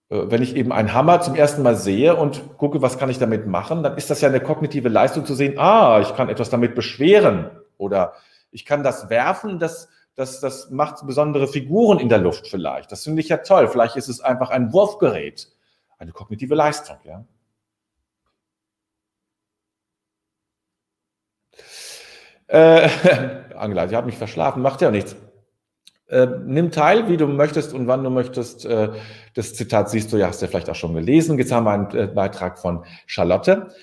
äh, 0.09 0.23
wenn 0.27 0.43
ich 0.43 0.57
eben 0.57 0.73
einen 0.73 0.95
Hammer 0.95 1.21
zum 1.21 1.35
ersten 1.35 1.63
Mal 1.63 1.77
sehe 1.77 2.17
und 2.17 2.57
gucke, 2.57 2.83
was 2.83 2.99
kann 2.99 3.11
ich 3.11 3.19
damit 3.19 3.47
machen, 3.47 3.83
dann 3.83 3.97
ist 3.97 4.11
das 4.11 4.21
ja 4.21 4.29
eine 4.29 4.41
kognitive 4.41 4.89
Leistung 4.89 5.25
zu 5.27 5.35
sehen. 5.35 5.59
Ah, 5.59 6.01
ich 6.01 6.15
kann 6.17 6.29
etwas 6.29 6.51
damit 6.51 6.75
beschweren 6.75 7.51
oder 7.77 8.15
ich 8.55 8.65
kann 8.65 8.83
das 8.83 9.11
werfen, 9.11 9.59
das 9.59 9.89
das, 10.17 10.41
das 10.41 10.71
macht 10.71 11.05
besondere 11.07 11.49
Figuren 11.49 11.99
in 11.99 12.09
der 12.09 12.19
Luft 12.19 12.47
vielleicht. 12.47 12.93
Das 12.93 13.05
finde 13.05 13.21
ich 13.21 13.29
ja 13.29 13.39
toll. 13.39 13.69
Vielleicht 13.69 13.97
ist 13.97 14.09
es 14.09 14.21
einfach 14.21 14.51
ein 14.51 14.73
Wurfgerät, 14.73 15.49
eine 15.99 16.13
kognitive 16.13 16.55
Leistung, 16.55 16.97
ja. 17.05 17.25
Äh, 22.47 22.89
Angela, 23.57 23.89
sie 23.89 23.97
hat 23.97 24.07
mich 24.07 24.17
verschlafen, 24.17 24.63
macht 24.63 24.81
ja 24.83 24.91
nichts. 24.91 25.17
Äh, 26.07 26.27
nimm 26.45 26.71
teil, 26.71 27.09
wie 27.09 27.17
du 27.17 27.27
möchtest 27.27 27.73
und 27.73 27.89
wann 27.89 28.05
du 28.05 28.11
möchtest. 28.11 28.67
Äh, 28.67 28.91
das 29.35 29.55
Zitat 29.55 29.91
siehst 29.91 30.13
du 30.13 30.17
ja, 30.17 30.29
hast 30.29 30.43
du 30.43 30.47
ja 30.47 30.51
vielleicht 30.51 30.71
auch 30.71 30.75
schon 30.75 30.95
gelesen. 30.95 31.39
Jetzt 31.39 31.51
haben 31.51 31.65
wir 31.65 31.73
einen 31.73 31.91
äh, 31.97 32.07
Beitrag 32.07 32.59
von 32.59 32.85
Charlotte. 33.07 33.75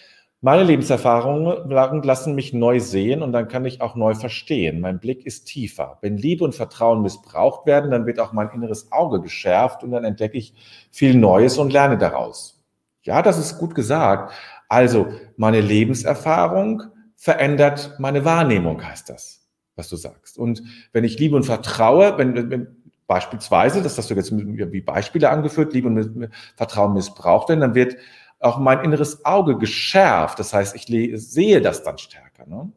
Meine 0.44 0.64
Lebenserfahrungen 0.64 2.02
lassen 2.02 2.34
mich 2.34 2.52
neu 2.52 2.80
sehen 2.80 3.22
und 3.22 3.32
dann 3.32 3.48
kann 3.48 3.64
ich 3.64 3.80
auch 3.80 3.96
neu 3.96 4.16
verstehen. 4.16 4.82
Mein 4.82 5.00
Blick 5.00 5.24
ist 5.24 5.46
tiefer. 5.46 6.00
Wenn 6.02 6.18
Liebe 6.18 6.44
und 6.44 6.56
Vertrauen 6.56 7.04
missbraucht 7.04 7.68
werden, 7.68 7.92
dann 7.92 8.08
wird 8.08 8.20
auch 8.20 8.34
mein 8.34 8.50
inneres 8.50 8.92
Auge 8.92 9.22
geschärft 9.22 9.84
und 9.84 9.92
dann 9.92 10.04
entdecke 10.04 10.40
ich 10.40 10.56
viel 10.90 11.14
Neues 11.14 11.60
und 11.60 11.72
lerne 11.72 12.00
daraus. 12.00 12.60
Ja, 13.04 13.22
das 13.22 13.38
ist 13.38 13.60
gut 13.60 13.76
gesagt. 13.76 14.34
Also 14.68 15.10
meine 15.38 15.62
Lebenserfahrung 15.62 16.84
verändert 17.16 17.96
meine 18.00 18.26
Wahrnehmung, 18.26 18.84
heißt 18.84 19.10
das, 19.10 19.48
was 19.76 19.90
du 19.90 19.96
sagst. 19.96 20.40
Und 20.40 20.64
wenn 20.92 21.04
ich 21.04 21.20
Liebe 21.20 21.36
und 21.36 21.44
Vertraue, 21.44 22.18
wenn, 22.18 22.50
wenn 22.50 22.68
beispielsweise, 23.06 23.84
das 23.84 23.96
hast 23.96 24.10
du 24.10 24.16
jetzt 24.16 24.32
wie 24.32 24.82
Beispiele 24.82 25.30
angeführt, 25.30 25.74
Liebe 25.74 25.88
und 25.88 26.32
Vertrauen 26.56 26.94
missbraucht 26.94 27.50
werden, 27.50 27.62
dann 27.62 27.76
wird 27.76 27.96
auch 28.42 28.58
mein 28.58 28.84
inneres 28.84 29.24
Auge 29.26 29.58
geschärft. 29.58 30.40
Das 30.40 30.54
heißt, 30.54 30.76
ich 30.76 30.86
sehe 30.86 31.62
das 31.62 31.84
dann 31.84 31.98
stärker. 31.98 32.46
Ne? 32.48 32.72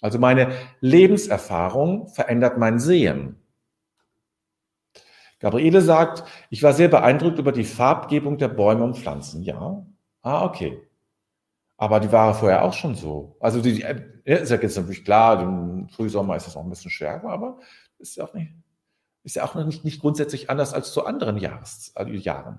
Also 0.00 0.18
meine 0.18 0.52
Lebenserfahrung 0.80 2.08
verändert 2.08 2.58
mein 2.58 2.78
Sehen. 2.78 3.40
Gabriele 5.38 5.80
sagt, 5.80 6.24
ich 6.50 6.62
war 6.62 6.72
sehr 6.72 6.88
beeindruckt 6.88 7.38
über 7.38 7.52
die 7.52 7.64
Farbgebung 7.64 8.38
der 8.38 8.48
Bäume 8.48 8.84
und 8.84 8.96
Pflanzen. 8.96 9.42
Ja, 9.42 9.84
ah, 10.22 10.44
okay. 10.44 10.82
Aber 11.76 12.00
die 12.00 12.10
war 12.10 12.34
vorher 12.34 12.64
auch 12.64 12.72
schon 12.72 12.94
so. 12.94 13.36
Also 13.38 13.60
die, 13.60 13.80
ja, 13.80 13.90
ist 14.24 14.50
ja 14.50 14.56
jetzt 14.56 14.76
natürlich 14.76 15.04
klar, 15.04 15.42
im 15.42 15.88
Frühsommer 15.88 16.36
ist 16.36 16.46
das 16.46 16.56
auch 16.56 16.64
ein 16.64 16.70
bisschen 16.70 16.90
stärker, 16.90 17.28
aber 17.28 17.58
ist 17.98 18.16
ja 18.16 18.24
auch 18.24 18.32
nicht, 18.32 18.52
ist 19.24 19.36
ja 19.36 19.44
auch 19.44 19.54
nicht, 19.54 19.84
nicht 19.84 20.00
grundsätzlich 20.00 20.48
anders 20.48 20.72
als 20.72 20.92
zu 20.92 21.04
anderen 21.04 21.36
Jahres, 21.36 21.92
also 21.94 22.10
Jahren. 22.12 22.58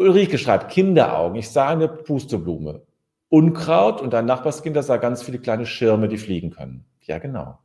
Ulrike 0.00 0.38
schreibt, 0.38 0.70
Kinderaugen. 0.70 1.38
Ich 1.38 1.50
sah 1.50 1.68
eine 1.68 1.86
Pusteblume. 1.86 2.82
Unkraut 3.28 4.00
und 4.00 4.14
ein 4.14 4.24
Nachbarskind, 4.24 4.74
das 4.74 4.86
sah 4.86 4.96
ganz 4.96 5.22
viele 5.22 5.38
kleine 5.38 5.66
Schirme, 5.66 6.08
die 6.08 6.16
fliegen 6.16 6.50
können. 6.50 6.86
Ja, 7.02 7.18
genau. 7.18 7.58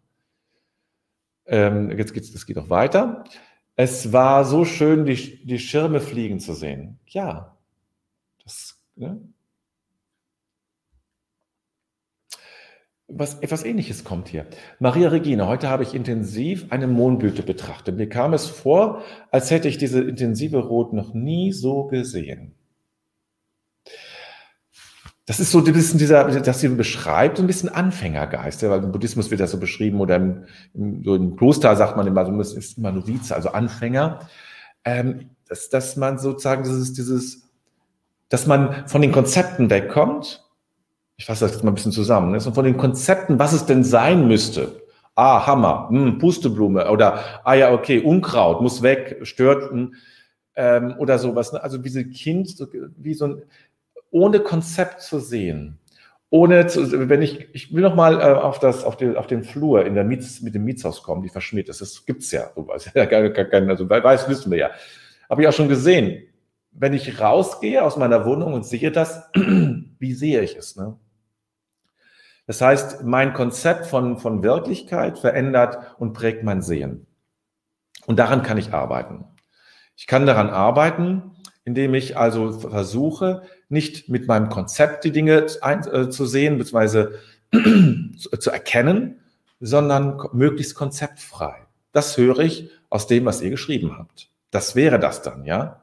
Ähm, 1.45 1.97
jetzt 1.97 2.13
geht's, 2.13 2.33
das 2.33 2.45
geht 2.45 2.57
auch 2.57 2.69
weiter. 2.69 3.23
Es 3.77 4.11
war 4.11 4.43
so 4.43 4.65
schön, 4.65 5.05
die, 5.05 5.45
die 5.45 5.59
Schirme 5.59 6.01
fliegen 6.01 6.39
zu 6.41 6.53
sehen. 6.53 6.99
Ja, 7.07 7.57
das, 8.43 8.79
ne? 8.95 9.21
Was, 13.07 13.35
etwas 13.39 13.63
ähnliches 13.63 14.03
kommt 14.03 14.29
hier. 14.29 14.47
Maria 14.79 15.09
Regina, 15.09 15.47
heute 15.47 15.69
habe 15.69 15.83
ich 15.83 15.93
intensiv 15.93 16.65
eine 16.71 16.87
Mondblüte 16.87 17.43
betrachtet. 17.43 17.97
Mir 17.97 18.09
kam 18.09 18.33
es 18.33 18.47
vor, 18.47 19.03
als 19.29 19.51
hätte 19.51 19.67
ich 19.67 19.77
diese 19.77 20.01
intensive 20.01 20.57
Rot 20.57 20.91
noch 20.91 21.13
nie 21.13 21.51
so 21.51 21.85
gesehen. 21.85 22.55
Das 25.27 25.39
ist 25.39 25.51
so 25.51 25.59
ein 25.59 25.73
bisschen 25.73 25.97
dieser, 25.97 26.39
das 26.39 26.61
sie 26.61 26.69
beschreibt, 26.69 27.37
so 27.37 27.43
ein 27.43 27.47
bisschen 27.47 27.69
Anfängergeist, 27.69 28.61
weil 28.63 28.83
im 28.83 28.91
Buddhismus 28.91 29.31
wird 29.31 29.41
das 29.41 29.51
so 29.51 29.59
beschrieben 29.59 29.99
oder 29.99 30.17
im, 30.17 30.45
im, 30.75 31.03
so 31.03 31.15
im 31.15 31.35
Kloster 31.35 31.75
sagt 31.75 31.97
man 31.97 32.05
immer, 32.05 32.25
so 32.25 32.57
ist 32.57 32.77
immer 32.77 32.91
Novize, 32.91 33.35
also 33.35 33.49
Anfänger, 33.49 34.19
ähm, 34.83 35.31
dass, 35.47 35.69
dass 35.69 35.95
man 35.95 36.19
sozusagen 36.19 36.63
dieses, 36.63 36.93
dieses, 36.93 37.49
dass 38.29 38.45
man 38.45 38.87
von 38.87 39.01
den 39.01 39.11
Konzepten 39.11 39.71
wegkommt. 39.71 40.44
Ich 41.17 41.25
fasse 41.25 41.45
das 41.45 41.53
jetzt 41.53 41.63
mal 41.63 41.71
ein 41.71 41.75
bisschen 41.75 41.91
zusammen. 41.91 42.31
Ne? 42.31 42.41
von 42.41 42.65
den 42.65 42.77
Konzepten, 42.77 43.39
was 43.39 43.53
es 43.53 43.65
denn 43.65 43.83
sein 43.83 44.27
müsste. 44.27 44.83
Ah, 45.15 45.47
Hammer, 45.47 45.87
hm, 45.89 46.17
Pusteblume 46.19 46.89
oder 46.91 47.19
ah 47.45 47.53
ja, 47.53 47.71
okay, 47.71 47.99
Unkraut 47.99 48.61
muss 48.61 48.81
weg, 48.81 49.19
stört 49.23 49.71
ähm, 50.55 50.95
oder 50.97 51.17
sowas. 51.19 51.53
Ne? 51.53 51.63
Also 51.63 51.83
wie 51.85 51.89
so 51.89 51.99
ein 51.99 52.11
Kind, 52.11 52.49
so, 52.49 52.67
wie 52.97 53.13
so 53.13 53.27
ein 53.27 53.41
ohne 54.11 54.39
Konzept 54.39 55.01
zu 55.01 55.19
sehen, 55.19 55.79
ohne 56.29 56.67
zu, 56.67 57.09
wenn 57.09 57.21
ich, 57.21 57.47
ich 57.53 57.73
will 57.73 57.81
noch 57.81 57.95
mal 57.95 58.19
äh, 58.19 58.33
auf 58.33 58.59
das, 58.59 58.83
auf 58.83 58.97
den, 58.97 59.15
auf 59.15 59.27
den 59.27 59.43
Flur 59.43 59.85
in 59.85 59.95
der 59.95 60.03
Miets, 60.03 60.41
mit 60.41 60.55
dem 60.55 60.65
Mietshaus 60.65 61.03
kommen, 61.03 61.21
die 61.21 61.29
verschmiert 61.29 61.69
ist. 61.69 61.81
Das 61.81 62.05
gibt's 62.05 62.31
ja, 62.31 62.49
sowas. 62.55 62.89
Also 62.95 63.89
weiß, 63.89 64.27
wissen 64.29 64.51
wir 64.51 64.57
ja. 64.57 64.69
Habe 65.29 65.41
ich 65.41 65.47
auch 65.47 65.53
schon 65.53 65.69
gesehen. 65.69 66.23
Wenn 66.71 66.93
ich 66.93 67.21
rausgehe 67.21 67.81
aus 67.81 67.95
meiner 67.95 68.25
Wohnung 68.25 68.53
und 68.53 68.65
sehe 68.65 68.91
das, 68.91 69.29
wie 69.33 70.13
sehe 70.13 70.41
ich 70.41 70.57
es? 70.57 70.75
Ne? 70.75 70.97
Das 72.47 72.61
heißt, 72.61 73.03
mein 73.03 73.33
Konzept 73.33 73.87
von, 73.87 74.17
von 74.17 74.43
Wirklichkeit 74.43 75.17
verändert 75.17 75.95
und 75.97 76.13
prägt 76.13 76.43
mein 76.43 76.61
Sehen. 76.61 77.07
Und 78.05 78.19
daran 78.19 78.43
kann 78.43 78.57
ich 78.57 78.73
arbeiten. 78.73 79.25
Ich 79.95 80.07
kann 80.07 80.25
daran 80.25 80.49
arbeiten, 80.49 81.31
indem 81.63 81.95
ich 81.95 82.17
also 82.17 82.51
versuche, 82.51 83.41
nicht 83.69 84.09
mit 84.09 84.27
meinem 84.27 84.49
Konzept 84.49 85.03
die 85.03 85.11
Dinge 85.11 85.47
äh, 85.61 86.09
zu 86.09 86.25
sehen 86.25 86.57
bzw. 86.57 87.07
zu, 88.17 88.29
zu 88.39 88.51
erkennen, 88.51 89.21
sondern 89.59 90.21
möglichst 90.33 90.75
konzeptfrei. 90.75 91.65
Das 91.91 92.17
höre 92.17 92.39
ich 92.39 92.69
aus 92.89 93.07
dem, 93.07 93.25
was 93.25 93.41
ihr 93.41 93.49
geschrieben 93.49 93.97
habt. 93.97 94.29
Das 94.51 94.75
wäre 94.75 94.99
das 94.99 95.21
dann, 95.21 95.45
ja? 95.45 95.81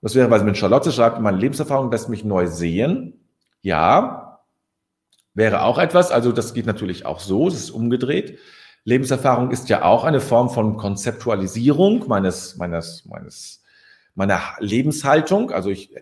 Und 0.00 0.06
das 0.06 0.14
wäre, 0.14 0.30
weil 0.30 0.44
mit 0.44 0.56
Charlotte 0.56 0.92
schreibt, 0.92 1.20
meine 1.20 1.38
Lebenserfahrung 1.38 1.90
lässt 1.90 2.08
mich 2.08 2.24
neu 2.24 2.46
sehen. 2.46 3.20
Ja, 3.62 4.29
wäre 5.40 5.62
auch 5.62 5.78
etwas. 5.78 6.12
Also 6.12 6.30
das 6.30 6.54
geht 6.54 6.66
natürlich 6.66 7.04
auch 7.06 7.18
so, 7.18 7.48
das 7.48 7.58
ist 7.58 7.70
umgedreht. 7.70 8.38
Lebenserfahrung 8.84 9.50
ist 9.50 9.68
ja 9.68 9.82
auch 9.82 10.04
eine 10.04 10.20
Form 10.20 10.50
von 10.50 10.76
Konzeptualisierung 10.76 12.06
meines, 12.06 12.56
meines, 12.56 13.04
meines 13.06 13.60
meiner 14.14 14.40
Lebenshaltung. 14.58 15.50
Also 15.50 15.70
ich 15.70 15.94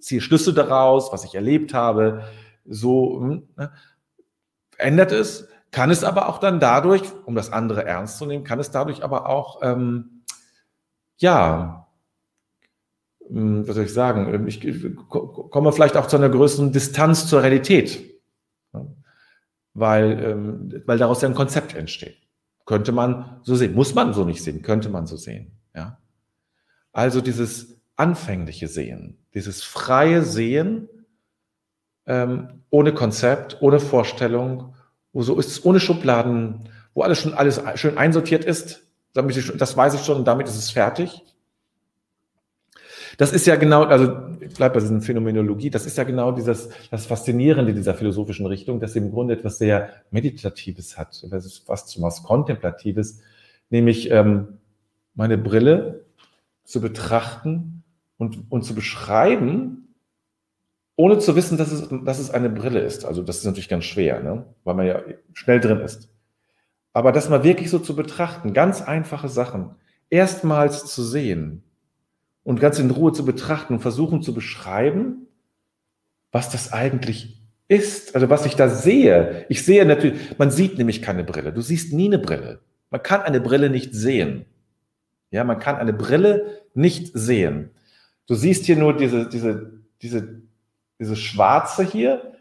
ziehe 0.00 0.20
Schlüsse 0.20 0.52
daraus, 0.52 1.12
was 1.12 1.24
ich 1.24 1.34
erlebt 1.34 1.74
habe. 1.74 2.24
So 2.64 3.20
hm, 3.20 3.48
ne, 3.56 3.72
ändert 4.78 5.12
es. 5.12 5.48
Kann 5.70 5.90
es 5.90 6.04
aber 6.04 6.28
auch 6.28 6.38
dann 6.38 6.60
dadurch, 6.60 7.02
um 7.24 7.34
das 7.34 7.50
andere 7.50 7.86
ernst 7.86 8.18
zu 8.18 8.26
nehmen, 8.26 8.44
kann 8.44 8.60
es 8.60 8.70
dadurch 8.70 9.02
aber 9.02 9.26
auch, 9.26 9.60
ähm, 9.62 10.24
ja, 11.16 11.86
hm, 13.26 13.66
was 13.66 13.76
soll 13.76 13.84
ich 13.84 13.94
sagen, 13.94 14.34
ähm, 14.34 14.46
ich 14.48 14.60
komme 15.08 15.72
vielleicht 15.72 15.96
auch 15.96 16.08
zu 16.08 16.16
einer 16.16 16.28
größeren 16.28 16.72
Distanz 16.72 17.26
zur 17.26 17.42
Realität, 17.42 18.11
weil, 19.74 20.22
ähm, 20.22 20.82
weil 20.86 20.98
daraus 20.98 21.22
ja 21.22 21.28
ein 21.28 21.34
Konzept 21.34 21.74
entsteht. 21.74 22.16
Könnte 22.64 22.92
man 22.92 23.40
so 23.42 23.56
sehen, 23.56 23.74
muss 23.74 23.94
man 23.94 24.14
so 24.14 24.24
nicht 24.24 24.42
sehen, 24.42 24.62
könnte 24.62 24.88
man 24.88 25.06
so 25.06 25.16
sehen, 25.16 25.52
ja. 25.74 25.98
Also 26.92 27.20
dieses 27.20 27.80
anfängliche 27.96 28.68
Sehen, 28.68 29.18
dieses 29.34 29.62
freie 29.62 30.22
Sehen 30.22 30.88
ähm, 32.06 32.64
ohne 32.70 32.92
Konzept, 32.92 33.58
ohne 33.60 33.80
Vorstellung, 33.80 34.74
wo 35.12 35.22
so 35.22 35.38
ist 35.38 35.48
es 35.48 35.64
ohne 35.64 35.80
Schubladen, 35.80 36.68
wo 36.94 37.02
alles 37.02 37.18
schon 37.18 37.34
alles 37.34 37.60
schön 37.76 37.98
einsortiert 37.98 38.44
ist. 38.44 38.82
Damit 39.14 39.36
ich, 39.36 39.56
das 39.56 39.76
weiß 39.76 39.94
ich 39.94 40.02
schon 40.02 40.16
und 40.16 40.24
damit 40.24 40.48
ist 40.48 40.56
es 40.56 40.70
fertig. 40.70 41.22
Das 43.18 43.32
ist 43.32 43.46
ja 43.46 43.56
genau, 43.56 43.84
also 43.84 44.16
ich 44.40 44.58
bei 44.58 44.80
dieser 44.80 45.00
Phänomenologie, 45.00 45.70
das 45.70 45.86
ist 45.86 45.98
ja 45.98 46.04
genau 46.04 46.32
dieses, 46.32 46.70
das 46.90 47.06
Faszinierende 47.06 47.74
dieser 47.74 47.94
philosophischen 47.94 48.46
Richtung, 48.46 48.80
dass 48.80 48.92
sie 48.92 49.00
im 49.00 49.10
Grunde 49.10 49.34
etwas 49.34 49.58
sehr 49.58 49.90
Meditatives 50.10 50.98
hat, 50.98 51.22
fast 51.66 51.92
schon 51.92 52.02
was 52.02 52.22
Kontemplatives, 52.22 53.20
nämlich 53.70 54.10
ähm, 54.10 54.58
meine 55.14 55.38
Brille 55.38 56.06
zu 56.64 56.80
betrachten 56.80 57.82
und, 58.16 58.50
und 58.50 58.62
zu 58.62 58.74
beschreiben, 58.74 59.94
ohne 60.96 61.18
zu 61.18 61.34
wissen, 61.36 61.58
dass 61.58 61.72
es, 61.72 61.88
dass 62.04 62.18
es 62.18 62.30
eine 62.30 62.50
Brille 62.50 62.80
ist. 62.80 63.04
Also 63.04 63.22
das 63.22 63.38
ist 63.38 63.44
natürlich 63.44 63.68
ganz 63.68 63.84
schwer, 63.84 64.22
ne? 64.22 64.46
weil 64.64 64.74
man 64.74 64.86
ja 64.86 65.02
schnell 65.32 65.60
drin 65.60 65.80
ist. 65.80 66.08
Aber 66.92 67.12
das 67.12 67.28
mal 67.28 67.44
wirklich 67.44 67.70
so 67.70 67.78
zu 67.78 67.96
betrachten, 67.96 68.52
ganz 68.52 68.82
einfache 68.82 69.28
Sachen, 69.28 69.74
erstmals 70.10 70.86
zu 70.86 71.02
sehen 71.02 71.64
und 72.44 72.60
ganz 72.60 72.78
in 72.78 72.90
Ruhe 72.90 73.12
zu 73.12 73.24
betrachten 73.24 73.74
und 73.74 73.80
versuchen 73.80 74.22
zu 74.22 74.34
beschreiben, 74.34 75.26
was 76.30 76.50
das 76.50 76.72
eigentlich 76.72 77.42
ist, 77.68 78.14
also 78.14 78.28
was 78.30 78.46
ich 78.46 78.56
da 78.56 78.68
sehe. 78.68 79.46
Ich 79.48 79.64
sehe 79.64 79.84
natürlich, 79.86 80.38
man 80.38 80.50
sieht 80.50 80.78
nämlich 80.78 81.02
keine 81.02 81.24
Brille. 81.24 81.52
Du 81.52 81.60
siehst 81.60 81.92
nie 81.92 82.06
eine 82.06 82.18
Brille. 82.18 82.60
Man 82.90 83.02
kann 83.02 83.22
eine 83.22 83.40
Brille 83.40 83.70
nicht 83.70 83.94
sehen. 83.94 84.44
Ja, 85.30 85.44
man 85.44 85.58
kann 85.58 85.76
eine 85.76 85.92
Brille 85.92 86.60
nicht 86.74 87.10
sehen. 87.14 87.70
Du 88.26 88.34
siehst 88.34 88.66
hier 88.66 88.76
nur 88.76 88.96
diese, 88.96 89.28
diese, 89.28 89.80
diese, 90.02 90.42
diese 90.98 91.16
schwarze 91.16 91.84
hier. 91.84 92.34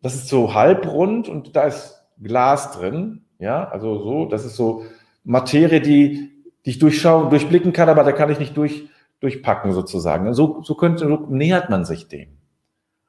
Das 0.00 0.14
ist 0.14 0.28
so 0.28 0.54
halbrund 0.54 1.28
und 1.28 1.56
da 1.56 1.64
ist 1.64 2.02
Glas 2.22 2.72
drin. 2.72 3.24
Ja, 3.38 3.68
also 3.68 4.02
so, 4.02 4.24
das 4.26 4.44
ist 4.44 4.56
so 4.56 4.84
Materie, 5.24 5.80
die, 5.80 6.30
die 6.64 6.70
ich 6.70 6.78
durchschauen, 6.78 7.30
durchblicken 7.30 7.72
kann, 7.72 7.88
aber 7.88 8.04
da 8.04 8.12
kann 8.12 8.30
ich 8.30 8.38
nicht 8.38 8.56
durch, 8.56 8.88
durchpacken 9.24 9.72
sozusagen. 9.72 10.32
So, 10.34 10.62
so 10.62 10.74
könnte, 10.74 11.08
so 11.08 11.26
nähert 11.28 11.70
man 11.70 11.84
sich 11.84 12.08
dem. 12.08 12.38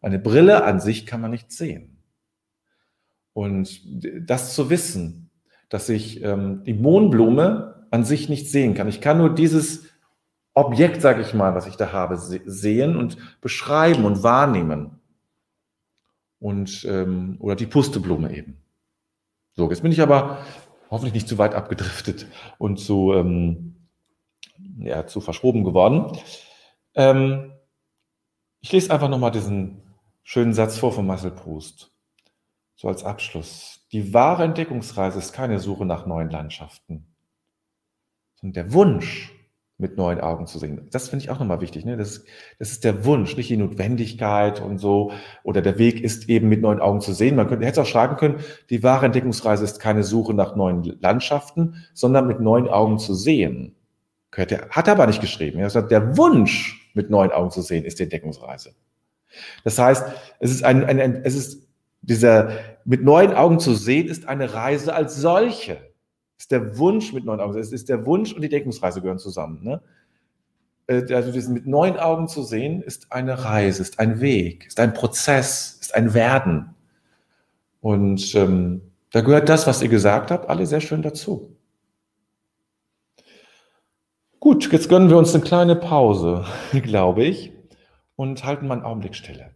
Eine 0.01 0.17
Brille 0.19 0.63
an 0.63 0.79
sich 0.79 1.05
kann 1.05 1.21
man 1.21 1.31
nicht 1.31 1.51
sehen. 1.51 2.01
Und 3.33 3.81
das 4.27 4.55
zu 4.55 4.69
wissen, 4.69 5.29
dass 5.69 5.89
ich 5.89 6.23
ähm, 6.23 6.63
die 6.63 6.73
Mohnblume 6.73 7.85
an 7.91 8.05
sich 8.05 8.29
nicht 8.29 8.49
sehen 8.49 8.75
kann. 8.75 8.87
Ich 8.87 9.01
kann 9.01 9.17
nur 9.17 9.33
dieses 9.33 9.85
Objekt, 10.53 11.01
sage 11.01 11.21
ich 11.21 11.33
mal, 11.33 11.53
was 11.53 11.67
ich 11.67 11.75
da 11.75 11.91
habe, 11.91 12.17
sehen 12.17 12.95
und 12.95 13.17
beschreiben 13.41 14.05
und 14.05 14.23
wahrnehmen. 14.23 15.01
Und, 16.39 16.85
ähm, 16.89 17.35
oder 17.39 17.55
die 17.55 17.65
Pusteblume 17.65 18.33
eben. 18.35 18.61
So, 19.53 19.69
jetzt 19.69 19.81
bin 19.81 19.91
ich 19.91 20.01
aber 20.01 20.39
hoffentlich 20.89 21.13
nicht 21.13 21.27
zu 21.27 21.37
weit 21.37 21.55
abgedriftet 21.55 22.27
und 22.57 22.77
zu, 22.77 23.13
ähm, 23.13 23.74
ja, 24.77 25.07
zu 25.07 25.21
verschoben 25.21 25.63
geworden. 25.63 26.17
Ähm, 26.93 27.53
ich 28.61 28.71
lese 28.71 28.91
einfach 28.91 29.09
nochmal 29.09 29.31
diesen 29.31 29.81
schönen 30.23 30.53
Satz 30.53 30.77
vor 30.77 30.91
von 30.91 31.05
Marcel 31.05 31.31
Proust. 31.31 31.91
So 32.75 32.87
als 32.87 33.03
Abschluss. 33.03 33.85
Die 33.91 34.13
wahre 34.13 34.43
Entdeckungsreise 34.43 35.19
ist 35.19 35.33
keine 35.33 35.59
Suche 35.59 35.85
nach 35.85 36.05
neuen 36.05 36.29
Landschaften 36.29 37.15
und 38.41 38.55
der 38.55 38.73
Wunsch, 38.73 39.35
mit 39.77 39.97
neuen 39.97 40.21
Augen 40.21 40.47
zu 40.47 40.57
sehen. 40.57 40.87
Das 40.91 41.09
finde 41.09 41.25
ich 41.25 41.31
auch 41.31 41.39
nochmal 41.39 41.59
wichtig. 41.59 41.83
Ne? 41.83 41.97
Das, 41.97 42.23
das 42.59 42.71
ist 42.71 42.85
der 42.85 43.03
Wunsch, 43.03 43.35
nicht 43.35 43.49
die 43.49 43.57
Notwendigkeit 43.57 44.61
und 44.61 44.77
so. 44.77 45.11
Oder 45.43 45.61
der 45.61 45.77
Weg 45.77 46.01
ist 46.01 46.29
eben 46.29 46.47
mit 46.47 46.61
neuen 46.61 46.79
Augen 46.79 47.01
zu 47.01 47.13
sehen. 47.13 47.35
Man 47.35 47.47
könnte, 47.47 47.65
hätte 47.65 47.81
auch 47.81 47.85
schreiben 47.85 48.15
können, 48.15 48.39
die 48.69 48.83
wahre 48.83 49.07
Entdeckungsreise 49.07 49.65
ist 49.65 49.79
keine 49.79 50.03
Suche 50.03 50.33
nach 50.33 50.55
neuen 50.55 50.83
Landschaften, 51.01 51.85
sondern 51.93 52.27
mit 52.27 52.39
neuen 52.39 52.69
Augen 52.69 52.99
zu 52.99 53.13
sehen. 53.13 53.74
Könnte, 54.35 54.67
hat 54.69 54.87
er 54.87 54.93
aber 54.93 55.07
nicht 55.07 55.21
geschrieben. 55.21 55.59
Er 55.59 55.69
sagt, 55.69 55.91
der 55.91 56.17
Wunsch, 56.17 56.91
mit 56.93 57.09
neuen 57.09 57.31
Augen 57.31 57.51
zu 57.51 57.61
sehen, 57.61 57.85
ist 57.85 57.99
die 57.99 58.03
Entdeckungsreise. 58.03 58.73
Das 59.63 59.79
heißt, 59.79 60.05
es 60.39 60.51
ist 60.51 60.63
ein, 60.63 60.83
ein, 60.85 60.99
ein 60.99 61.15
es 61.23 61.35
ist 61.35 61.67
dieser, 62.01 62.51
mit 62.85 63.03
neuen 63.03 63.33
Augen 63.33 63.59
zu 63.59 63.73
sehen, 63.73 64.07
ist 64.07 64.27
eine 64.27 64.53
Reise 64.53 64.93
als 64.93 65.15
solche 65.15 65.77
ist 66.37 66.51
der 66.51 66.77
Wunsch 66.77 67.13
mit 67.13 67.23
neuen 67.23 67.39
Augen. 67.39 67.57
Es 67.57 67.71
ist 67.71 67.87
der 67.87 68.05
Wunsch 68.05 68.33
und 68.33 68.41
die 68.41 68.49
Deckungsreise 68.49 69.01
gehören 69.01 69.19
zusammen. 69.19 69.63
Ne? 69.63 69.81
äh, 70.87 71.13
also 71.13 71.31
das 71.31 71.47
mit 71.47 71.65
neuen 71.65 71.97
Augen 71.97 72.27
zu 72.27 72.43
sehen, 72.43 72.81
ist 72.81 73.11
eine 73.11 73.43
Reise, 73.43 73.81
ist 73.81 73.99
ein 73.99 74.19
Weg, 74.19 74.67
ist 74.67 74.79
ein 74.79 74.93
Prozess, 74.93 75.77
ist 75.81 75.95
ein 75.95 76.13
Werden. 76.13 76.75
Und 77.81 78.33
ähm, 78.35 78.81
da 79.11 79.21
gehört 79.21 79.49
das, 79.49 79.67
was 79.67 79.81
ihr 79.81 79.89
gesagt 79.89 80.31
habt, 80.31 80.49
alle 80.49 80.65
sehr 80.65 80.81
schön 80.81 81.01
dazu. 81.01 81.54
Gut, 84.45 84.71
jetzt 84.71 84.89
gönnen 84.89 85.09
wir 85.09 85.17
uns 85.17 85.33
eine 85.33 85.43
kleine 85.43 85.75
Pause, 85.75 86.45
glaube 86.83 87.23
ich, 87.23 87.51
und 88.15 88.43
halten 88.43 88.67
mal 88.67 88.75
einen 88.75 88.85
Augenblick 88.85 89.15
Stille. 89.15 89.55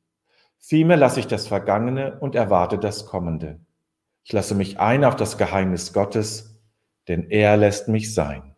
Vielmehr 0.63 0.95
lasse 0.95 1.19
ich 1.19 1.27
das 1.27 1.47
Vergangene 1.47 2.19
und 2.19 2.35
erwarte 2.35 2.77
das 2.77 3.07
Kommende. 3.07 3.59
Ich 4.23 4.31
lasse 4.31 4.53
mich 4.53 4.79
ein 4.79 5.03
auf 5.03 5.15
das 5.15 5.37
Geheimnis 5.37 5.91
Gottes, 5.91 6.61
denn 7.07 7.29
er 7.29 7.57
lässt 7.57 7.87
mich 7.87 8.13
sein. 8.13 8.55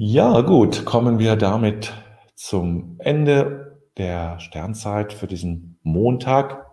Ja, 0.00 0.40
gut, 0.40 0.84
kommen 0.86 1.18
wir 1.18 1.36
damit 1.36 1.92
zum 2.34 2.96
Ende 2.98 3.67
der 3.98 4.38
Sternzeit 4.40 5.12
für 5.12 5.26
diesen 5.26 5.78
Montag. 5.82 6.66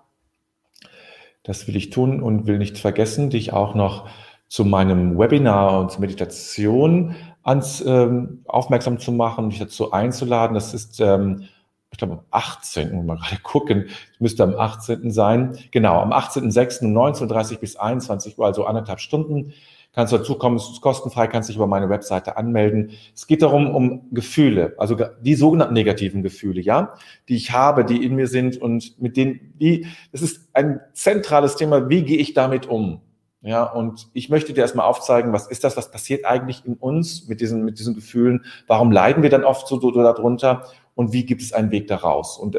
Das 1.43 1.67
will 1.67 1.75
ich 1.75 1.89
tun 1.89 2.21
und 2.21 2.47
will 2.47 2.57
nicht 2.57 2.77
vergessen, 2.77 3.29
dich 3.29 3.53
auch 3.53 3.75
noch 3.75 4.07
zu 4.47 4.63
meinem 4.63 5.17
Webinar 5.17 5.79
und 5.79 5.91
zur 5.91 6.01
Meditation 6.01 7.15
ans, 7.43 7.83
ähm, 7.85 8.43
aufmerksam 8.45 8.99
zu 8.99 9.11
machen, 9.11 9.49
dich 9.49 9.59
dazu 9.59 9.91
einzuladen. 9.91 10.53
Das 10.53 10.73
ist, 10.73 10.99
ähm, 10.99 11.43
ich 11.91 11.97
glaube, 11.97 12.13
am 12.13 12.21
18. 12.31 13.05
Mal 13.05 13.17
gerade 13.17 13.41
gucken, 13.43 13.85
es 14.13 14.19
müsste 14.19 14.43
am 14.43 14.55
18. 14.55 15.11
sein. 15.11 15.57
Genau, 15.71 15.99
am 15.99 16.11
18.06. 16.13 16.85
um 16.85 16.97
19.30 16.97 17.59
bis 17.59 17.75
21 17.75 18.37
Uhr, 18.37 18.45
also 18.45 18.65
anderthalb 18.65 18.99
Stunden 18.99 19.53
kannst 19.95 20.13
du 20.13 20.17
dazukommen, 20.17 20.57
es 20.57 20.69
ist 20.69 20.81
kostenfrei, 20.81 21.27
kannst 21.27 21.49
dich 21.49 21.55
über 21.55 21.67
meine 21.67 21.89
Webseite 21.89 22.37
anmelden. 22.37 22.91
Es 23.15 23.25
geht 23.25 23.41
darum, 23.41 23.73
um 23.73 24.07
Gefühle, 24.11 24.75
also 24.77 24.97
die 25.21 25.35
sogenannten 25.35 25.73
negativen 25.73 26.21
Gefühle, 26.21 26.61
ja, 26.61 26.93
die 27.29 27.35
ich 27.37 27.51
habe, 27.51 27.85
die 27.85 28.03
in 28.05 28.15
mir 28.15 28.27
sind 28.27 28.61
und 28.61 29.01
mit 29.01 29.17
denen, 29.17 29.53
wie, 29.57 29.87
das 30.11 30.21
ist 30.21 30.49
ein 30.53 30.81
zentrales 30.93 31.55
Thema, 31.55 31.89
wie 31.89 32.03
gehe 32.03 32.17
ich 32.17 32.33
damit 32.33 32.67
um? 32.67 33.01
Ja, 33.41 33.63
und 33.63 34.07
ich 34.13 34.29
möchte 34.29 34.53
dir 34.53 34.61
erstmal 34.61 34.87
aufzeigen, 34.87 35.31
was 35.31 35.47
ist 35.47 35.63
das, 35.63 35.77
was 35.77 35.91
passiert 35.91 36.25
eigentlich 36.25 36.65
in 36.65 36.73
uns 36.73 37.27
mit 37.27 37.41
diesen, 37.41 37.63
mit 37.63 37.77
diesen 37.77 37.93
Gefühlen? 37.93 38.43
Warum 38.65 38.91
leiden 38.91 39.21
wir 39.21 39.29
dann 39.29 39.43
oft 39.43 39.67
so, 39.67 39.79
so 39.79 39.91
darunter? 39.91 40.65
Und 40.95 41.13
wie 41.13 41.25
gibt 41.25 41.43
es 41.43 41.53
einen 41.53 41.69
Weg 41.69 41.87
daraus? 41.87 42.39
Und 42.39 42.57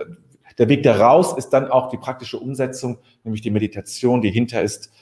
der 0.59 0.69
Weg 0.69 0.85
daraus 0.85 1.37
ist 1.37 1.51
dann 1.51 1.71
auch 1.71 1.89
die 1.89 1.97
praktische 1.97 2.39
Umsetzung, 2.39 2.99
nämlich 3.25 3.43
die 3.43 3.51
Meditation, 3.51 4.23
die 4.23 4.31
hinter 4.31 4.63
ist, 4.63 4.93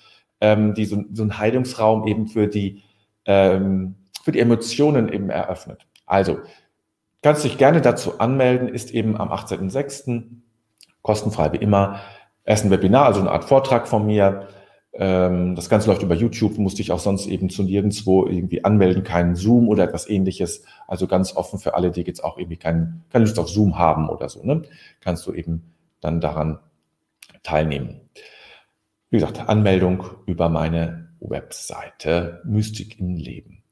ähm, 0.45 0.75
die 0.75 0.85
so, 0.85 1.03
so 1.11 1.23
einen 1.23 1.39
Heilungsraum 1.39 2.07
eben 2.07 2.27
für 2.27 2.47
die, 2.49 2.83
ähm, 3.25 3.95
für 4.23 4.31
die 4.31 4.41
Emotionen 4.41 5.11
eben 5.11 5.31
eröffnet. 5.31 5.87
Also, 6.05 6.37
kannst 7.23 7.45
dich 7.45 7.57
gerne 7.57 7.81
dazu 7.81 8.19
anmelden, 8.19 8.69
ist 8.69 8.91
eben 8.91 9.17
am 9.19 9.31
18.06. 9.33 10.25
kostenfrei 11.01 11.55
wie 11.55 11.57
immer. 11.57 12.01
Erst 12.45 12.67
ein 12.67 12.71
Webinar, 12.71 13.07
also 13.07 13.21
eine 13.21 13.31
Art 13.31 13.45
Vortrag 13.45 13.89
von 13.89 14.05
mir. 14.05 14.49
Ähm, 14.93 15.57
das 15.57 15.71
Ganze 15.71 15.89
läuft 15.89 16.03
über 16.03 16.15
YouTube, 16.15 16.59
musste 16.59 16.83
ich 16.83 16.93
auch 16.93 16.99
sonst 16.99 17.27
eben 17.27 17.49
zu 17.49 17.63
nirgendwo 17.63 18.27
irgendwie 18.27 18.67
anmelden, 18.67 19.03
keinen 19.03 19.37
Zoom 19.37 19.71
oder 19.71 19.85
etwas 19.85 20.11
ähnliches. 20.11 20.63
Also 20.87 21.07
ganz 21.07 21.35
offen 21.35 21.59
für 21.59 21.75
alle, 21.75 21.91
die 21.91 22.03
jetzt 22.03 22.23
auch 22.23 22.37
irgendwie 22.37 22.59
kein, 22.59 23.03
keine 23.11 23.25
Lust 23.25 23.39
auf 23.39 23.49
Zoom 23.49 23.79
haben 23.79 24.11
oder 24.11 24.29
so. 24.29 24.45
Ne? 24.45 24.61
Kannst 25.01 25.27
du 25.27 25.33
eben 25.33 25.73
dann 26.03 26.21
daran 26.21 26.59
teilnehmen. 27.43 28.03
Wie 29.15 29.21
gesagt, 29.21 29.49
Anmeldung 29.49 30.07
über 30.27 30.49
meine 30.49 31.09
Webseite 31.21 32.41
Mystik 32.43 32.99
im 32.99 33.15
Leben. 33.15 33.63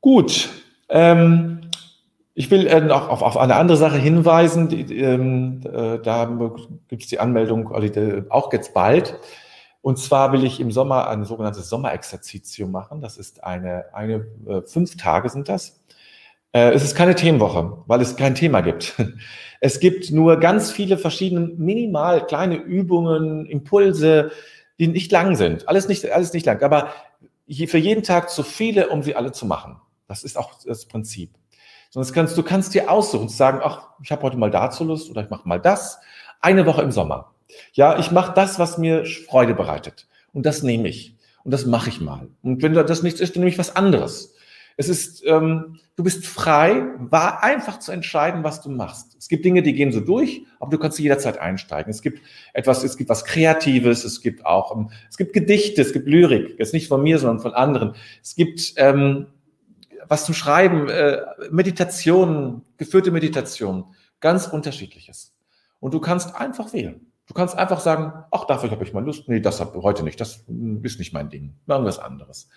Gut, 0.00 0.48
ähm, 0.88 1.60
ich 2.34 2.50
will 2.50 2.66
äh, 2.66 2.80
noch 2.80 3.10
auf, 3.10 3.22
auf 3.22 3.36
eine 3.36 3.54
andere 3.54 3.78
Sache 3.78 3.96
hinweisen. 3.96 4.68
Die, 4.68 4.92
ähm, 4.98 5.60
äh, 5.72 6.00
da 6.00 6.24
gibt 6.88 7.04
es 7.04 7.08
die 7.08 7.20
Anmeldung 7.20 7.72
also 7.72 8.24
auch 8.30 8.52
jetzt 8.52 8.74
bald. 8.74 9.20
Und 9.82 10.00
zwar 10.00 10.32
will 10.32 10.42
ich 10.42 10.58
im 10.58 10.72
Sommer 10.72 11.06
ein 11.06 11.24
sogenanntes 11.24 11.68
Sommerexerzitium 11.68 12.72
machen. 12.72 13.00
Das 13.00 13.18
ist 13.18 13.44
eine, 13.44 13.84
eine 13.94 14.26
äh, 14.48 14.62
fünf 14.62 14.96
Tage 14.96 15.28
sind 15.28 15.48
das. 15.48 15.80
Äh, 16.52 16.72
es 16.72 16.84
ist 16.84 16.94
keine 16.94 17.14
Themenwoche, 17.14 17.82
weil 17.86 18.00
es 18.00 18.16
kein 18.16 18.34
Thema 18.34 18.60
gibt. 18.60 18.94
Es 19.60 19.80
gibt 19.80 20.12
nur 20.12 20.38
ganz 20.38 20.70
viele 20.70 20.98
verschiedene, 20.98 21.40
minimal 21.40 22.24
kleine 22.24 22.54
Übungen, 22.54 23.44
Impulse, 23.46 24.30
die 24.78 24.86
nicht 24.86 25.10
lang 25.10 25.34
sind. 25.34 25.68
Alles 25.68 25.88
nicht, 25.88 26.08
alles 26.12 26.32
nicht 26.32 26.46
lang, 26.46 26.62
aber 26.62 26.92
für 27.66 27.78
jeden 27.78 28.04
Tag 28.04 28.30
zu 28.30 28.44
viele, 28.44 28.88
um 28.90 29.02
sie 29.02 29.16
alle 29.16 29.32
zu 29.32 29.46
machen. 29.46 29.80
Das 30.06 30.22
ist 30.22 30.38
auch 30.38 30.52
das 30.64 30.86
Prinzip. 30.86 31.34
Sonst 31.90 32.12
kannst 32.12 32.38
du 32.38 32.44
kannst 32.44 32.72
dir 32.74 32.88
aussuchen, 32.88 33.28
sagen, 33.28 33.60
ach, 33.62 33.88
ich 34.00 34.12
habe 34.12 34.22
heute 34.22 34.36
mal 34.36 34.52
dazu 34.52 34.84
Lust 34.84 35.10
oder 35.10 35.22
ich 35.22 35.30
mache 35.30 35.48
mal 35.48 35.58
das. 35.58 35.98
Eine 36.40 36.64
Woche 36.64 36.82
im 36.82 36.92
Sommer. 36.92 37.32
Ja, 37.72 37.98
ich 37.98 38.12
mache 38.12 38.34
das, 38.34 38.60
was 38.60 38.78
mir 38.78 39.04
Freude 39.06 39.54
bereitet. 39.54 40.06
Und 40.32 40.46
das 40.46 40.62
nehme 40.62 40.88
ich. 40.88 41.16
Und 41.42 41.50
das 41.50 41.66
mache 41.66 41.88
ich 41.88 42.00
mal. 42.00 42.28
Und 42.42 42.62
wenn 42.62 42.74
das 42.74 43.02
nichts 43.02 43.20
ist, 43.20 43.34
dann 43.34 43.40
nehme 43.40 43.50
ich 43.50 43.58
was 43.58 43.74
anderes. 43.74 44.34
Es 44.78 44.88
ist, 44.88 45.24
ähm, 45.26 45.80
du 45.96 46.04
bist 46.04 46.24
frei, 46.24 46.84
war 46.98 47.42
einfach 47.42 47.80
zu 47.80 47.90
entscheiden, 47.90 48.44
was 48.44 48.62
du 48.62 48.70
machst. 48.70 49.16
Es 49.18 49.26
gibt 49.26 49.44
Dinge, 49.44 49.62
die 49.62 49.74
gehen 49.74 49.90
so 49.90 49.98
durch, 49.98 50.42
aber 50.60 50.70
du 50.70 50.78
kannst 50.78 51.00
jederzeit 51.00 51.38
einsteigen. 51.38 51.90
Es 51.90 52.00
gibt 52.00 52.22
etwas, 52.54 52.84
es 52.84 52.96
gibt 52.96 53.10
was 53.10 53.24
Kreatives, 53.24 54.04
es 54.04 54.22
gibt 54.22 54.46
auch, 54.46 54.74
ähm, 54.74 54.90
es 55.10 55.16
gibt 55.16 55.32
Gedichte, 55.32 55.82
es 55.82 55.92
gibt 55.92 56.06
Lyrik, 56.06 56.54
jetzt 56.60 56.72
nicht 56.72 56.86
von 56.86 57.02
mir, 57.02 57.18
sondern 57.18 57.40
von 57.40 57.54
anderen. 57.54 57.96
Es 58.22 58.36
gibt 58.36 58.74
ähm, 58.76 59.26
was 60.06 60.24
zum 60.24 60.34
Schreiben, 60.34 60.88
äh, 60.88 61.22
Meditation, 61.50 62.62
geführte 62.76 63.10
Meditation, 63.10 63.84
ganz 64.20 64.46
unterschiedliches. 64.46 65.34
Und 65.80 65.92
du 65.92 65.98
kannst 65.98 66.36
einfach 66.36 66.72
wählen. 66.72 67.08
Du 67.26 67.34
kannst 67.34 67.56
einfach 67.56 67.80
sagen, 67.80 68.24
ach, 68.30 68.46
dafür 68.46 68.70
habe 68.70 68.84
ich 68.84 68.94
mal 68.94 69.04
Lust. 69.04 69.28
Nee, 69.28 69.40
das 69.40 69.60
habe 69.60 69.82
heute 69.82 70.04
nicht. 70.04 70.20
Das 70.20 70.44
ist 70.82 70.98
nicht 70.98 71.12
mein 71.12 71.28
Ding. 71.28 71.56
Irgendwas 71.66 71.98
anderes. 71.98 72.48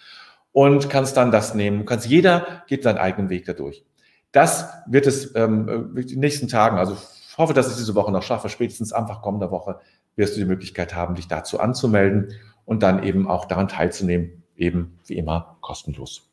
Und 0.53 0.89
kannst 0.89 1.15
dann 1.15 1.31
das 1.31 1.55
nehmen. 1.55 1.85
Kannst, 1.85 2.07
jeder 2.07 2.63
geht 2.67 2.83
seinen 2.83 2.97
eigenen 2.97 3.29
Weg 3.29 3.45
dadurch. 3.45 3.85
Das 4.31 4.69
wird 4.85 5.07
es 5.07 5.35
ähm, 5.35 5.91
die 5.95 6.17
nächsten 6.17 6.47
Tagen, 6.47 6.77
also 6.77 6.93
ich 6.93 7.37
hoffe, 7.37 7.53
dass 7.53 7.69
ich 7.69 7.77
diese 7.77 7.95
Woche 7.95 8.11
noch 8.11 8.23
schaffe, 8.23 8.49
spätestens 8.49 8.93
Anfang 8.93 9.21
kommender 9.21 9.51
Woche 9.51 9.79
wirst 10.15 10.35
du 10.35 10.39
die 10.39 10.45
Möglichkeit 10.45 10.95
haben, 10.95 11.15
dich 11.15 11.27
dazu 11.27 11.59
anzumelden 11.59 12.33
und 12.65 12.83
dann 12.83 13.03
eben 13.03 13.27
auch 13.27 13.45
daran 13.45 13.67
teilzunehmen, 13.67 14.43
eben 14.55 14.99
wie 15.07 15.17
immer 15.17 15.57
kostenlos. 15.61 16.29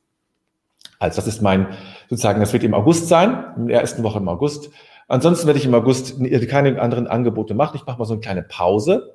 Also 0.99 1.17
das 1.17 1.29
ist 1.29 1.43
mein, 1.43 1.69
sozusagen, 2.09 2.41
das 2.41 2.53
wird 2.53 2.65
im 2.65 2.75
August 2.75 3.09
sein, 3.09 3.45
in 3.57 3.69
der 3.69 3.81
ersten 3.81 4.03
Woche 4.03 4.19
im 4.19 4.29
August. 4.29 4.71
Ansonsten 5.07 5.47
werde 5.47 5.59
ich 5.59 5.67
im 5.67 5.75
August 5.75 6.17
keine 6.49 6.81
anderen 6.81 7.07
Angebote 7.07 7.55
machen. 7.55 7.77
Ich 7.77 7.87
mache 7.87 7.99
mal 7.99 8.05
so 8.05 8.15
eine 8.15 8.21
kleine 8.21 8.43
Pause. 8.43 9.15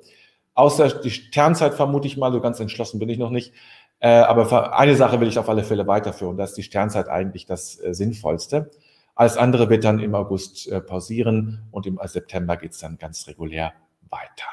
Außer 0.54 0.88
die 1.00 1.10
Sternzeit 1.10 1.74
vermute 1.74 2.06
ich 2.06 2.16
mal, 2.16 2.32
so 2.32 2.40
ganz 2.40 2.60
entschlossen 2.60 2.98
bin 2.98 3.08
ich 3.08 3.18
noch 3.18 3.30
nicht. 3.30 3.52
Äh, 4.00 4.08
aber 4.08 4.76
eine 4.78 4.96
Sache 4.96 5.20
will 5.20 5.28
ich 5.28 5.38
auf 5.38 5.48
alle 5.48 5.64
Fälle 5.64 5.86
weiterführen. 5.86 6.36
Da 6.36 6.44
ist 6.44 6.54
die 6.54 6.62
Sternzeit 6.62 7.08
eigentlich 7.08 7.46
das 7.46 7.80
äh, 7.80 7.94
Sinnvollste. 7.94 8.70
Alles 9.14 9.36
andere 9.36 9.70
wird 9.70 9.84
dann 9.84 10.00
im 10.00 10.14
August 10.14 10.68
äh, 10.68 10.80
pausieren 10.80 11.68
und 11.70 11.86
im 11.86 12.00
September 12.04 12.56
geht 12.56 12.72
es 12.72 12.78
dann 12.78 12.98
ganz 12.98 13.26
regulär 13.28 13.72
weiter. 14.10 14.48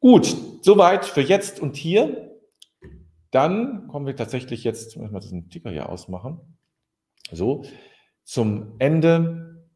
Gut, 0.00 0.34
soweit 0.62 1.04
für 1.04 1.20
jetzt 1.20 1.60
und 1.60 1.76
hier. 1.76 2.30
Dann 3.30 3.86
kommen 3.86 4.06
wir 4.06 4.16
tatsächlich 4.16 4.64
jetzt, 4.64 4.96
muss 4.96 5.10
mal 5.10 5.20
diesen 5.20 5.50
Ticker 5.50 5.70
hier 5.70 5.88
ausmachen. 5.88 6.40
So, 7.30 7.64
zum 8.24 8.74
Ende. 8.80 9.68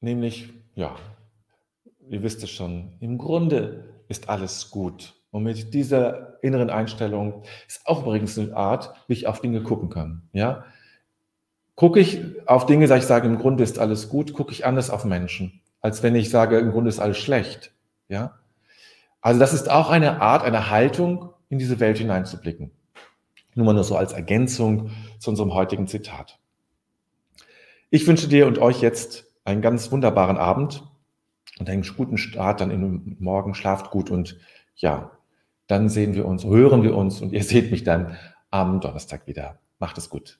Nämlich, 0.00 0.50
ja, 0.74 0.94
ihr 2.10 2.22
wisst 2.22 2.42
es 2.42 2.50
schon, 2.50 2.92
im 3.00 3.18
Grunde 3.18 3.84
ist 4.08 4.28
alles 4.28 4.70
gut. 4.70 5.14
Und 5.30 5.42
mit 5.42 5.74
dieser 5.74 6.42
inneren 6.42 6.70
Einstellung 6.70 7.42
ist 7.66 7.86
auch 7.86 8.02
übrigens 8.02 8.38
eine 8.38 8.56
Art, 8.56 8.94
wie 9.06 9.12
ich 9.12 9.26
auf 9.26 9.40
Dinge 9.40 9.62
gucken 9.62 9.90
kann. 9.90 10.22
Ja? 10.32 10.64
Gucke 11.74 12.00
ich 12.00 12.20
auf 12.46 12.66
Dinge, 12.66 12.88
sage 12.88 13.00
ich 13.00 13.06
sage, 13.06 13.28
im 13.28 13.38
Grunde 13.38 13.62
ist 13.62 13.78
alles 13.78 14.08
gut, 14.08 14.32
gucke 14.32 14.52
ich 14.52 14.64
anders 14.64 14.90
auf 14.90 15.04
Menschen, 15.04 15.60
als 15.80 16.02
wenn 16.02 16.14
ich 16.14 16.30
sage, 16.30 16.58
im 16.58 16.72
Grunde 16.72 16.88
ist 16.88 16.98
alles 16.98 17.18
schlecht. 17.18 17.72
Ja? 18.08 18.38
Also 19.20 19.38
das 19.38 19.52
ist 19.52 19.70
auch 19.70 19.90
eine 19.90 20.20
Art, 20.20 20.42
eine 20.42 20.70
Haltung, 20.70 21.30
in 21.50 21.58
diese 21.58 21.80
Welt 21.80 21.98
hineinzublicken. 21.98 22.70
Nur 23.54 23.66
mal 23.66 23.72
nur 23.72 23.84
so 23.84 23.96
als 23.96 24.12
Ergänzung 24.12 24.90
zu 25.18 25.30
unserem 25.30 25.54
heutigen 25.54 25.86
Zitat. 25.86 26.38
Ich 27.90 28.06
wünsche 28.06 28.28
dir 28.28 28.46
und 28.46 28.58
euch 28.58 28.82
jetzt 28.82 29.26
einen 29.44 29.62
ganz 29.62 29.90
wunderbaren 29.90 30.36
Abend 30.36 30.84
und 31.60 31.68
einen 31.68 31.82
guten 31.82 32.18
Start 32.18 32.60
dann 32.60 32.70
in 32.70 32.80
den 32.80 33.16
Morgen. 33.20 33.54
Schlaft 33.54 33.90
gut 33.90 34.10
und 34.10 34.38
ja, 34.76 35.10
dann 35.66 35.88
sehen 35.88 36.14
wir 36.14 36.26
uns, 36.26 36.44
hören 36.44 36.82
wir 36.82 36.96
uns 36.96 37.20
und 37.20 37.32
ihr 37.32 37.42
seht 37.44 37.70
mich 37.70 37.84
dann 37.84 38.16
am 38.50 38.80
Donnerstag 38.80 39.26
wieder. 39.26 39.58
Macht 39.78 39.98
es 39.98 40.08
gut. 40.08 40.38